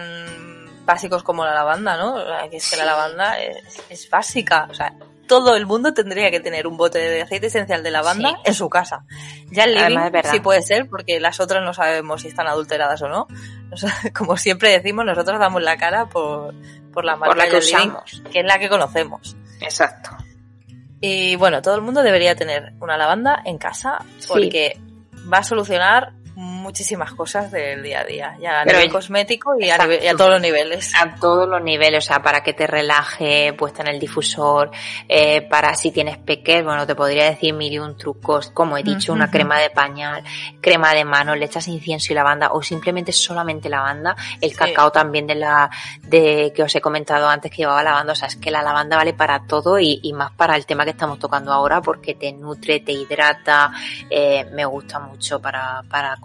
básicos 0.86 1.24
como 1.24 1.44
la 1.44 1.56
lavanda, 1.56 1.98
¿no? 1.98 2.24
Que 2.52 2.58
es 2.58 2.70
que 2.70 2.78
la 2.78 2.86
lavanda 2.86 3.40
es, 3.40 4.10
básica. 4.12 4.68
O 4.70 4.76
sea, 4.76 4.94
todo 5.28 5.56
el 5.56 5.66
mundo 5.66 5.92
tendría 5.94 6.30
que 6.30 6.40
tener 6.40 6.68
un 6.68 6.78
bote 6.78 7.00
de 7.00 7.24
aceite 7.24 7.48
esencial 7.48 7.82
de 7.82 7.90
lavanda 7.90 8.38
en 8.44 8.54
su 8.54 8.70
casa. 8.70 9.06
Ya 9.50 9.64
el 9.64 9.74
living 9.74 10.22
sí 10.26 10.40
puede 10.40 10.62
ser, 10.62 10.88
porque 10.88 11.20
las 11.20 11.40
otras 11.40 11.64
no 11.64 11.74
sabemos 11.74 12.22
si 12.22 12.28
están 12.28 12.48
adulteradas 12.48 13.02
o 13.02 13.08
no. 13.08 13.28
como 14.14 14.38
siempre 14.38 14.70
decimos, 14.70 15.06
nosotros 15.06 15.40
damos 15.40 15.64
la 15.64 15.78
cara 15.78 16.06
por, 16.06 16.54
por 16.92 17.06
la 17.06 17.16
marca 17.16 17.48
que 17.50 17.58
usamos, 17.58 18.22
que 18.32 18.42
es 18.42 18.46
la 18.46 18.60
que 18.60 18.70
conocemos. 18.70 19.36
Exacto. 19.62 20.12
Y 21.06 21.36
bueno, 21.36 21.62
todo 21.62 21.76
el 21.76 21.82
mundo 21.82 22.02
debería 22.02 22.34
tener 22.34 22.76
una 22.80 22.96
lavanda 22.96 23.42
en 23.44 23.58
casa 23.58 24.06
porque 24.26 24.80
va 25.32 25.40
a 25.40 25.44
solucionar 25.44 26.14
muchísimas 26.64 27.14
cosas 27.14 27.52
del 27.52 27.84
día 27.84 28.00
a 28.00 28.04
día, 28.06 28.38
ya 28.42 28.62
a 28.62 28.66
nivel 28.66 28.90
cosmético 28.92 29.56
y 29.60 29.70
a, 29.70 29.78
todos 30.18 30.32
los 30.32 30.42
niveles. 30.42 30.92
A 31.00 31.16
todos 31.16 31.48
los 31.48 31.62
niveles, 31.62 32.06
o 32.06 32.08
sea, 32.08 32.24
para 32.24 32.42
que 32.42 32.54
te 32.54 32.66
relaje, 32.66 33.54
puesta 33.54 33.84
en 33.84 33.90
el 33.90 34.00
difusor, 34.00 34.72
eh, 35.08 35.42
para 35.42 35.76
si 35.76 35.92
tienes 35.92 36.18
peques, 36.18 36.64
bueno, 36.64 36.88
te 36.88 36.96
podría 36.96 37.26
decir 37.26 37.54
mil 37.54 37.74
y 37.74 37.80
un 37.80 37.98
trucos, 37.98 38.50
como 38.50 38.78
he 38.78 38.84
dicho, 38.84 39.14
una 39.14 39.30
crema 39.30 39.60
de 39.60 39.70
pañal, 39.70 40.24
crema 40.62 40.94
de 40.94 41.06
mano, 41.06 41.36
le 41.36 41.46
echas 41.46 41.68
incienso 41.68 42.14
y 42.14 42.16
lavanda, 42.16 42.52
o 42.54 42.64
simplemente 42.64 43.12
solamente 43.12 43.70
lavanda, 43.70 44.16
el 44.42 44.56
cacao 44.56 44.92
también 44.92 45.28
de 45.28 45.36
la, 45.36 45.70
de, 46.02 46.52
que 46.56 46.64
os 46.64 46.74
he 46.74 46.82
comentado 46.82 47.28
antes 47.28 47.52
que 47.52 47.58
llevaba 47.58 47.84
lavanda, 47.84 48.14
o 48.14 48.16
sea, 48.16 48.30
es 48.30 48.38
que 48.38 48.50
la 48.50 48.64
lavanda 48.64 48.98
vale 48.98 49.14
para 49.14 49.46
todo 49.46 49.80
y, 49.80 50.00
y 50.02 50.14
más 50.14 50.32
para 50.32 50.56
el 50.56 50.66
tema 50.66 50.86
que 50.86 50.92
estamos 50.92 51.20
tocando 51.20 51.52
ahora, 51.52 51.82
porque 51.82 52.16
te 52.16 52.32
nutre, 52.32 52.80
te 52.80 52.94
hidrata, 52.94 53.72
eh, 54.10 54.46
me 54.52 54.66
gusta 54.66 55.00
mucho 55.00 55.40
para, 55.40 55.84
para 55.90 56.16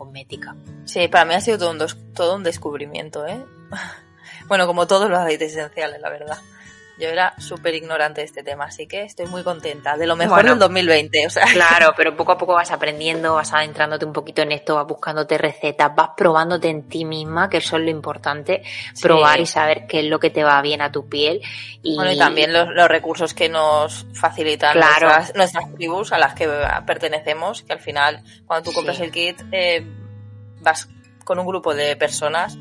Sí, 0.85 1.09
para 1.09 1.25
mí 1.25 1.35
ha 1.35 1.41
sido 1.41 1.59
todo 1.59 1.71
un, 1.71 2.13
todo 2.15 2.37
un 2.37 2.45
descubrimiento, 2.45 3.27
¿eh? 3.27 3.45
bueno, 4.49 4.67
como 4.67 4.87
todos 4.87 5.09
los 5.11 5.19
aceites 5.19 5.53
esenciales, 5.53 6.01
la 6.01 6.11
verdad. 6.11 6.39
Yo 6.99 7.09
era 7.09 7.33
súper 7.39 7.75
ignorante 7.77 8.23
de 8.23 8.27
este 8.27 8.43
tema, 8.43 8.65
así 8.65 8.89
que 8.89 9.03
estoy 9.03 9.27
muy 9.27 9.45
contenta. 9.45 9.97
De 9.97 10.05
lo 10.05 10.17
mejor 10.17 10.45
del 10.45 10.59
2020, 10.59 11.27
o 11.29 11.31
sea. 11.31 11.47
Claro, 11.53 11.95
pero 11.97 12.17
poco 12.17 12.33
a 12.33 12.39
poco 12.39 12.55
vas 12.55 12.73
aprendiendo, 12.73 13.35
vas 13.35 13.53
adentrándote 13.53 14.05
un 14.05 14.13
poquito 14.13 14.43
en 14.43 14.51
esto, 14.51 14.75
vas 14.75 14.87
buscándote 14.87 15.39
recetas, 15.39 15.95
vas 15.95 16.11
probándote 16.17 16.69
en 16.69 16.89
ti 16.89 17.05
misma, 17.05 17.49
que 17.49 17.59
eso 17.59 17.77
es 17.77 17.85
lo 17.85 17.91
importante, 17.91 18.63
probar 19.01 19.39
y 19.39 19.47
saber 19.47 19.87
qué 19.87 20.01
es 20.01 20.07
lo 20.07 20.19
que 20.19 20.31
te 20.31 20.43
va 20.43 20.61
bien 20.61 20.83
a 20.83 20.91
tu 20.91 21.09
piel. 21.09 21.41
Y, 21.83 21.95
bueno, 21.95 22.11
y 22.11 22.19
también 22.19 22.53
los, 22.53 22.69
los 22.69 22.89
recursos 22.89 23.33
que 23.33 23.49
nos 23.49 24.07
facilitan 24.15 24.77
nuestras, 24.77 25.35
nuestras, 25.37 25.73
tribus 25.75 26.13
a 26.13 26.19
las 26.19 26.35
que 26.35 26.49
pertenecemos, 26.85 27.63
que 27.63 27.75
al 27.75 27.81
final, 27.81 28.25
cuando 28.45 28.71
tú 28.71 28.75
compras 28.75 28.99
el 28.99 29.13
kit, 29.13 29.41
eh, 29.53 29.87
vas 30.69 30.89
con 31.25 31.39
un 31.39 31.47
grupo 31.47 31.75
de 31.75 31.97
personas 31.97 32.59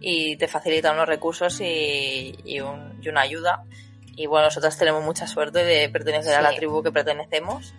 y 0.00 0.36
te 0.36 0.48
facilita 0.48 0.92
unos 0.92 1.06
recursos 1.06 1.60
y, 1.60 2.36
y, 2.44 2.60
una 2.60 3.20
ayuda. 3.20 3.64
Y 4.16 4.26
bueno, 4.26 4.46
nosotros 4.46 4.76
tenemos 4.76 5.02
mucha 5.04 5.26
suerte 5.26 5.64
de 5.64 5.88
pertenecer 5.88 6.34
a 6.34 6.42
la 6.42 6.54
tribu 6.54 6.82
que 6.82 6.92
pertenecemos. 6.92 7.72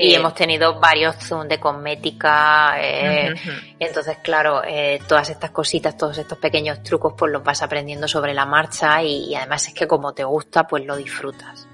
Y 0.00 0.14
hemos 0.14 0.34
tenido 0.34 0.78
varios 0.78 1.16
Zoom 1.16 1.48
de 1.48 1.58
cosmética, 1.58 2.76
eh, 2.80 3.34
entonces 3.80 4.18
claro, 4.22 4.62
eh, 4.64 5.00
todas 5.08 5.28
estas 5.28 5.50
cositas, 5.50 5.96
todos 5.96 6.16
estos 6.18 6.38
pequeños 6.38 6.84
trucos, 6.84 7.14
pues 7.18 7.32
los 7.32 7.42
vas 7.42 7.62
aprendiendo 7.62 8.06
sobre 8.06 8.32
la 8.32 8.46
marcha 8.46 9.02
y, 9.02 9.34
además 9.34 9.66
es 9.66 9.74
que 9.74 9.88
como 9.88 10.12
te 10.14 10.22
gusta, 10.22 10.68
pues 10.68 10.84
lo 10.84 10.94
disfrutas. 10.94 11.66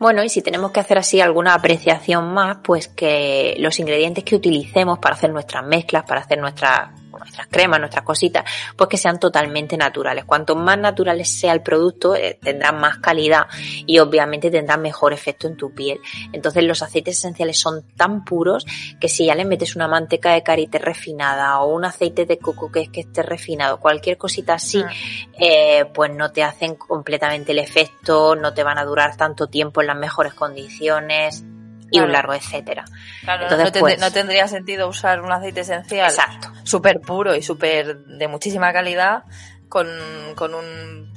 Bueno, 0.00 0.24
y 0.24 0.30
si 0.30 0.40
tenemos 0.40 0.70
que 0.70 0.80
hacer 0.80 0.96
así 0.96 1.20
alguna 1.20 1.52
apreciación 1.52 2.32
más, 2.32 2.56
pues 2.64 2.88
que 2.88 3.54
los 3.58 3.78
ingredientes 3.78 4.24
que 4.24 4.34
utilicemos 4.34 4.98
para 4.98 5.14
hacer 5.14 5.30
nuestras 5.30 5.62
mezclas, 5.66 6.04
para 6.04 6.22
hacer 6.22 6.38
nuestras 6.38 6.88
nuestras 7.20 7.46
cremas, 7.48 7.80
nuestras 7.80 8.04
cositas, 8.04 8.44
pues 8.76 8.88
que 8.88 8.96
sean 8.96 9.18
totalmente 9.18 9.76
naturales. 9.76 10.24
Cuanto 10.24 10.56
más 10.56 10.78
naturales 10.78 11.30
sea 11.30 11.52
el 11.52 11.62
producto, 11.62 12.14
eh, 12.14 12.38
tendrá 12.42 12.72
más 12.72 12.98
calidad 12.98 13.46
y 13.86 13.98
obviamente 13.98 14.50
tendrá 14.50 14.76
mejor 14.76 15.12
efecto 15.12 15.46
en 15.46 15.56
tu 15.56 15.72
piel. 15.72 16.00
Entonces 16.32 16.64
los 16.64 16.82
aceites 16.82 17.18
esenciales 17.18 17.58
son 17.58 17.82
tan 17.96 18.24
puros 18.24 18.66
que 19.00 19.08
si 19.08 19.26
ya 19.26 19.34
le 19.34 19.44
metes 19.44 19.76
una 19.76 19.88
manteca 19.88 20.32
de 20.32 20.42
karité 20.42 20.78
refinada 20.78 21.60
o 21.60 21.74
un 21.74 21.84
aceite 21.84 22.26
de 22.26 22.38
coco 22.38 22.70
que 22.70 22.80
es 22.80 22.88
que 22.88 23.00
esté 23.00 23.22
refinado, 23.22 23.78
cualquier 23.78 24.16
cosita 24.16 24.54
así, 24.54 24.82
ah. 24.84 24.90
eh, 25.38 25.84
pues 25.94 26.10
no 26.12 26.32
te 26.32 26.42
hacen 26.42 26.74
completamente 26.74 27.52
el 27.52 27.58
efecto, 27.58 28.34
no 28.36 28.52
te 28.54 28.62
van 28.62 28.78
a 28.78 28.84
durar 28.84 29.16
tanto 29.16 29.46
tiempo 29.46 29.80
en 29.80 29.88
las 29.88 29.96
mejores 29.96 30.34
condiciones 30.34 31.44
y 31.90 32.00
un 32.00 32.12
largo 32.12 32.34
etcétera. 32.34 32.84
Claro, 33.22 33.48
Entonces, 33.50 34.00
no, 34.00 34.10
tendría 34.10 34.48
sentido 34.48 34.88
usar 34.88 35.20
un 35.20 35.32
aceite 35.32 35.60
esencial 35.60 36.12
súper 36.64 37.00
puro 37.00 37.34
y 37.34 37.42
súper 37.42 37.98
de 37.98 38.28
muchísima 38.28 38.72
calidad 38.72 39.24
con, 39.68 39.88
con 40.34 40.54
un 40.54 41.10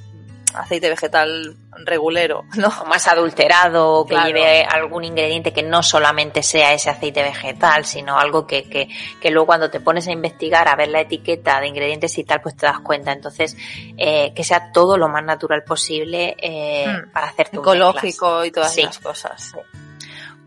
aceite 0.55 0.89
vegetal 0.89 1.57
regulero, 1.85 2.43
¿no? 2.55 2.67
O 2.67 2.85
más 2.85 3.07
adulterado, 3.07 4.05
que 4.05 4.15
lleve 4.15 4.63
algún 4.63 5.03
ingrediente 5.03 5.51
que 5.51 5.63
no 5.63 5.83
solamente 5.83 6.43
sea 6.43 6.73
ese 6.73 6.89
aceite 6.89 7.23
vegetal, 7.23 7.85
sino 7.85 8.17
algo 8.17 8.45
que, 8.45 8.69
que, 8.69 8.89
que, 9.19 9.31
luego 9.31 9.47
cuando 9.47 9.69
te 9.69 9.79
pones 9.79 10.07
a 10.07 10.11
investigar, 10.11 10.67
a 10.67 10.75
ver 10.75 10.89
la 10.89 11.01
etiqueta 11.01 11.59
de 11.59 11.67
ingredientes 11.67 12.17
y 12.17 12.23
tal, 12.23 12.41
pues 12.41 12.55
te 12.55 12.65
das 12.65 12.79
cuenta. 12.79 13.11
Entonces, 13.11 13.57
eh, 13.97 14.33
que 14.35 14.43
sea 14.43 14.71
todo 14.71 14.97
lo 14.97 15.09
más 15.09 15.23
natural 15.23 15.63
posible 15.63 16.35
eh, 16.39 16.85
hmm. 16.87 17.11
para 17.11 17.27
hacer 17.27 17.49
tu 17.49 17.61
Ecológico 17.61 18.45
y 18.45 18.51
todas 18.51 18.77
esas 18.77 18.99
cosas. 18.99 19.53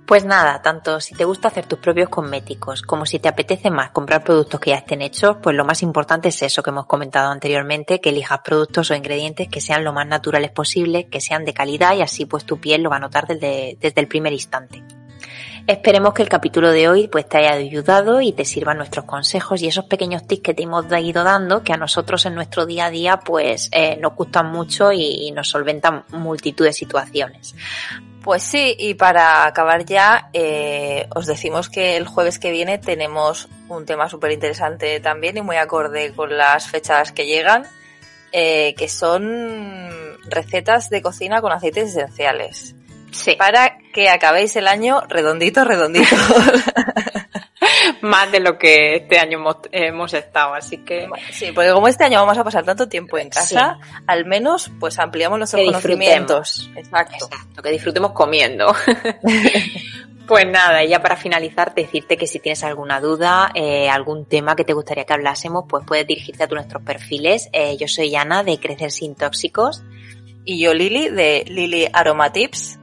Pues 0.06 0.24
nada, 0.24 0.62
tanto 0.62 1.00
si 1.00 1.16
te 1.16 1.24
gusta 1.24 1.48
hacer 1.48 1.66
tus 1.66 1.80
propios 1.80 2.08
cosméticos 2.08 2.82
como 2.82 3.06
si 3.06 3.18
te 3.18 3.28
apetece 3.28 3.70
más 3.70 3.90
comprar 3.90 4.22
productos 4.22 4.60
que 4.60 4.70
ya 4.70 4.76
estén 4.76 5.02
hechos, 5.02 5.38
pues 5.42 5.56
lo 5.56 5.64
más 5.64 5.82
importante 5.82 6.28
es 6.28 6.40
eso 6.42 6.62
que 6.62 6.70
hemos 6.70 6.86
comentado 6.86 7.32
anteriormente, 7.32 8.00
que 8.00 8.10
elijas 8.10 8.38
productos 8.44 8.88
o 8.92 8.94
ingredientes 8.94 9.48
que 9.48 9.60
sean 9.60 9.82
lo 9.82 9.92
más 9.92 10.06
naturales 10.06 10.52
posible, 10.52 11.08
que 11.08 11.20
sean 11.20 11.44
de 11.44 11.52
calidad 11.54 11.96
y 11.96 12.02
así 12.02 12.24
pues 12.24 12.44
tu 12.44 12.60
piel 12.60 12.82
lo 12.82 12.90
va 12.90 12.96
a 12.96 13.00
notar 13.00 13.26
desde, 13.26 13.78
desde 13.80 14.00
el 14.00 14.06
primer 14.06 14.32
instante. 14.32 14.84
Esperemos 15.66 16.14
que 16.14 16.22
el 16.22 16.28
capítulo 16.28 16.70
de 16.70 16.88
hoy 16.88 17.08
pues 17.08 17.28
te 17.28 17.38
haya 17.38 17.54
ayudado 17.54 18.20
y 18.20 18.30
te 18.30 18.44
sirvan 18.44 18.76
nuestros 18.76 19.06
consejos 19.06 19.60
y 19.60 19.66
esos 19.66 19.86
pequeños 19.86 20.24
tips 20.24 20.42
que 20.42 20.54
te 20.54 20.62
hemos 20.62 20.86
ido 21.02 21.24
dando 21.24 21.64
que 21.64 21.72
a 21.72 21.76
nosotros 21.76 22.24
en 22.26 22.36
nuestro 22.36 22.64
día 22.64 22.86
a 22.86 22.90
día 22.90 23.16
pues 23.16 23.68
eh, 23.72 23.98
nos 24.00 24.14
gustan 24.14 24.52
mucho 24.52 24.92
y 24.92 25.32
nos 25.32 25.48
solventan 25.48 26.04
multitud 26.12 26.64
de 26.64 26.72
situaciones. 26.72 27.56
Pues 28.26 28.42
sí, 28.42 28.74
y 28.76 28.94
para 28.94 29.46
acabar 29.46 29.84
ya, 29.84 30.30
eh, 30.32 31.06
os 31.14 31.26
decimos 31.26 31.70
que 31.70 31.96
el 31.96 32.08
jueves 32.08 32.40
que 32.40 32.50
viene 32.50 32.76
tenemos 32.76 33.48
un 33.68 33.86
tema 33.86 34.08
súper 34.08 34.32
interesante 34.32 34.98
también 34.98 35.36
y 35.36 35.42
muy 35.42 35.54
acorde 35.54 36.12
con 36.12 36.36
las 36.36 36.66
fechas 36.66 37.12
que 37.12 37.26
llegan, 37.26 37.68
eh, 38.32 38.74
que 38.76 38.88
son 38.88 40.18
recetas 40.24 40.90
de 40.90 41.02
cocina 41.02 41.40
con 41.40 41.52
aceites 41.52 41.90
esenciales. 41.90 42.74
Sí. 43.12 43.36
Para 43.36 43.78
que 43.94 44.10
acabéis 44.10 44.56
el 44.56 44.66
año 44.66 45.02
redondito, 45.08 45.62
redondito. 45.62 46.16
Más 48.02 48.30
de 48.32 48.40
lo 48.40 48.58
que 48.58 48.96
este 48.96 49.18
año 49.18 49.38
hemos, 49.38 49.56
hemos, 49.72 50.14
estado, 50.14 50.54
así 50.54 50.78
que... 50.78 51.08
Sí, 51.30 51.52
porque 51.52 51.72
como 51.72 51.88
este 51.88 52.04
año 52.04 52.20
vamos 52.20 52.38
a 52.38 52.44
pasar 52.44 52.64
tanto 52.64 52.88
tiempo 52.88 53.18
en 53.18 53.30
casa, 53.30 53.78
sí. 53.80 54.02
al 54.06 54.24
menos 54.24 54.70
pues 54.78 54.98
ampliamos 54.98 55.38
nuestros 55.38 55.60
que 55.60 55.66
conocimientos. 55.66 56.70
Exacto. 56.76 57.26
Exacto. 57.26 57.62
Que 57.62 57.70
disfrutemos 57.70 58.12
comiendo. 58.12 58.74
Pues 60.26 60.44
nada, 60.44 60.84
ya 60.84 61.00
para 61.00 61.16
finalizar, 61.16 61.72
decirte 61.72 62.16
que 62.16 62.26
si 62.26 62.40
tienes 62.40 62.64
alguna 62.64 63.00
duda, 63.00 63.52
eh, 63.54 63.88
algún 63.88 64.24
tema 64.24 64.56
que 64.56 64.64
te 64.64 64.72
gustaría 64.72 65.04
que 65.04 65.12
hablásemos, 65.12 65.66
pues 65.68 65.84
puedes 65.86 66.04
dirigirte 66.04 66.42
a 66.42 66.46
nuestros 66.48 66.82
perfiles. 66.82 67.48
Eh, 67.52 67.76
yo 67.76 67.86
soy 67.86 68.16
Ana 68.16 68.42
de 68.42 68.58
Crecer 68.58 68.90
Sin 68.90 69.14
Tóxicos. 69.14 69.84
Y 70.44 70.58
yo 70.60 70.74
Lili 70.74 71.10
de 71.10 71.44
Lili 71.46 71.86
Aromatips. 71.92 72.80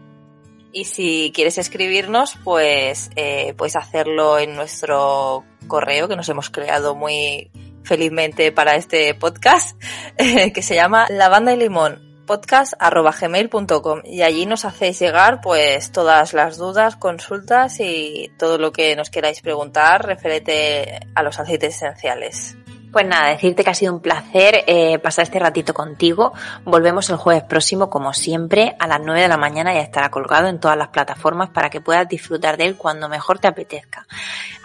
Y 0.73 0.85
si 0.85 1.31
quieres 1.33 1.57
escribirnos, 1.57 2.37
pues 2.43 3.11
eh, 3.15 3.53
puedes 3.55 3.75
hacerlo 3.75 4.39
en 4.39 4.55
nuestro 4.55 5.45
correo 5.67 6.07
que 6.07 6.15
nos 6.15 6.27
hemos 6.29 6.49
creado 6.49 6.95
muy 6.95 7.51
felizmente 7.83 8.51
para 8.51 8.75
este 8.75 9.13
podcast, 9.13 9.79
que 10.53 10.61
se 10.61 10.75
llama 10.75 11.05
Lavanda 11.09 11.53
y 11.53 11.57
Limón 11.57 12.13
podcast.gmail.com 12.25 14.01
y 14.05 14.21
allí 14.21 14.45
nos 14.45 14.65
hacéis 14.65 14.99
llegar 14.99 15.41
pues 15.41 15.91
todas 15.91 16.33
las 16.33 16.57
dudas, 16.57 16.95
consultas 16.95 17.79
y 17.79 18.31
todo 18.39 18.57
lo 18.57 18.71
que 18.71 18.95
nos 18.95 19.09
queráis 19.09 19.41
preguntar 19.41 20.05
referente 20.05 20.99
a 21.15 21.23
los 21.23 21.39
aceites 21.39 21.75
esenciales. 21.75 22.57
Pues 22.93 23.07
nada, 23.07 23.29
decirte 23.29 23.63
que 23.63 23.71
ha 23.71 23.73
sido 23.73 23.91
un 23.91 24.01
placer 24.01 24.65
eh, 24.67 24.99
pasar 24.99 25.23
este 25.23 25.39
ratito 25.39 25.73
contigo. 25.73 26.31
Volvemos 26.63 27.09
el 27.09 27.15
jueves 27.15 27.41
próximo, 27.41 27.89
como 27.89 28.13
siempre, 28.13 28.75
a 28.77 28.85
las 28.85 29.01
9 29.03 29.19
de 29.19 29.27
la 29.27 29.35
mañana 29.35 29.73
ya 29.73 29.79
estará 29.79 30.11
colgado 30.11 30.47
en 30.47 30.59
todas 30.59 30.77
las 30.77 30.89
plataformas 30.89 31.49
para 31.49 31.71
que 31.71 31.81
puedas 31.81 32.07
disfrutar 32.07 32.55
de 32.55 32.65
él 32.65 32.77
cuando 32.77 33.09
mejor 33.09 33.39
te 33.39 33.47
apetezca. 33.47 34.05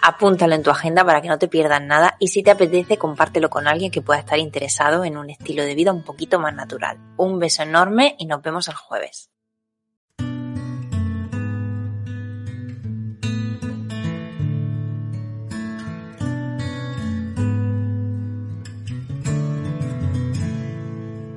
Apúntalo 0.03 0.53
en 0.53 0.61
tu 0.61 0.69
agenda 0.69 1.03
para 1.03 1.23
que 1.23 1.27
no 1.27 1.39
te 1.39 1.47
pierdas 1.47 1.81
nada 1.81 2.17
y 2.19 2.27
si 2.27 2.43
te 2.43 2.51
apetece, 2.51 2.99
compártelo 2.99 3.49
con 3.49 3.67
alguien 3.67 3.89
que 3.89 4.03
pueda 4.03 4.19
estar 4.19 4.37
interesado 4.37 5.03
en 5.05 5.17
un 5.17 5.31
estilo 5.31 5.63
de 5.63 5.73
vida 5.73 5.91
un 5.91 6.03
poquito 6.03 6.39
más 6.39 6.53
natural. 6.53 6.99
Un 7.17 7.39
beso 7.39 7.63
enorme 7.63 8.15
y 8.19 8.27
nos 8.27 8.43
vemos 8.43 8.67
el 8.67 8.75
jueves. 8.75 9.31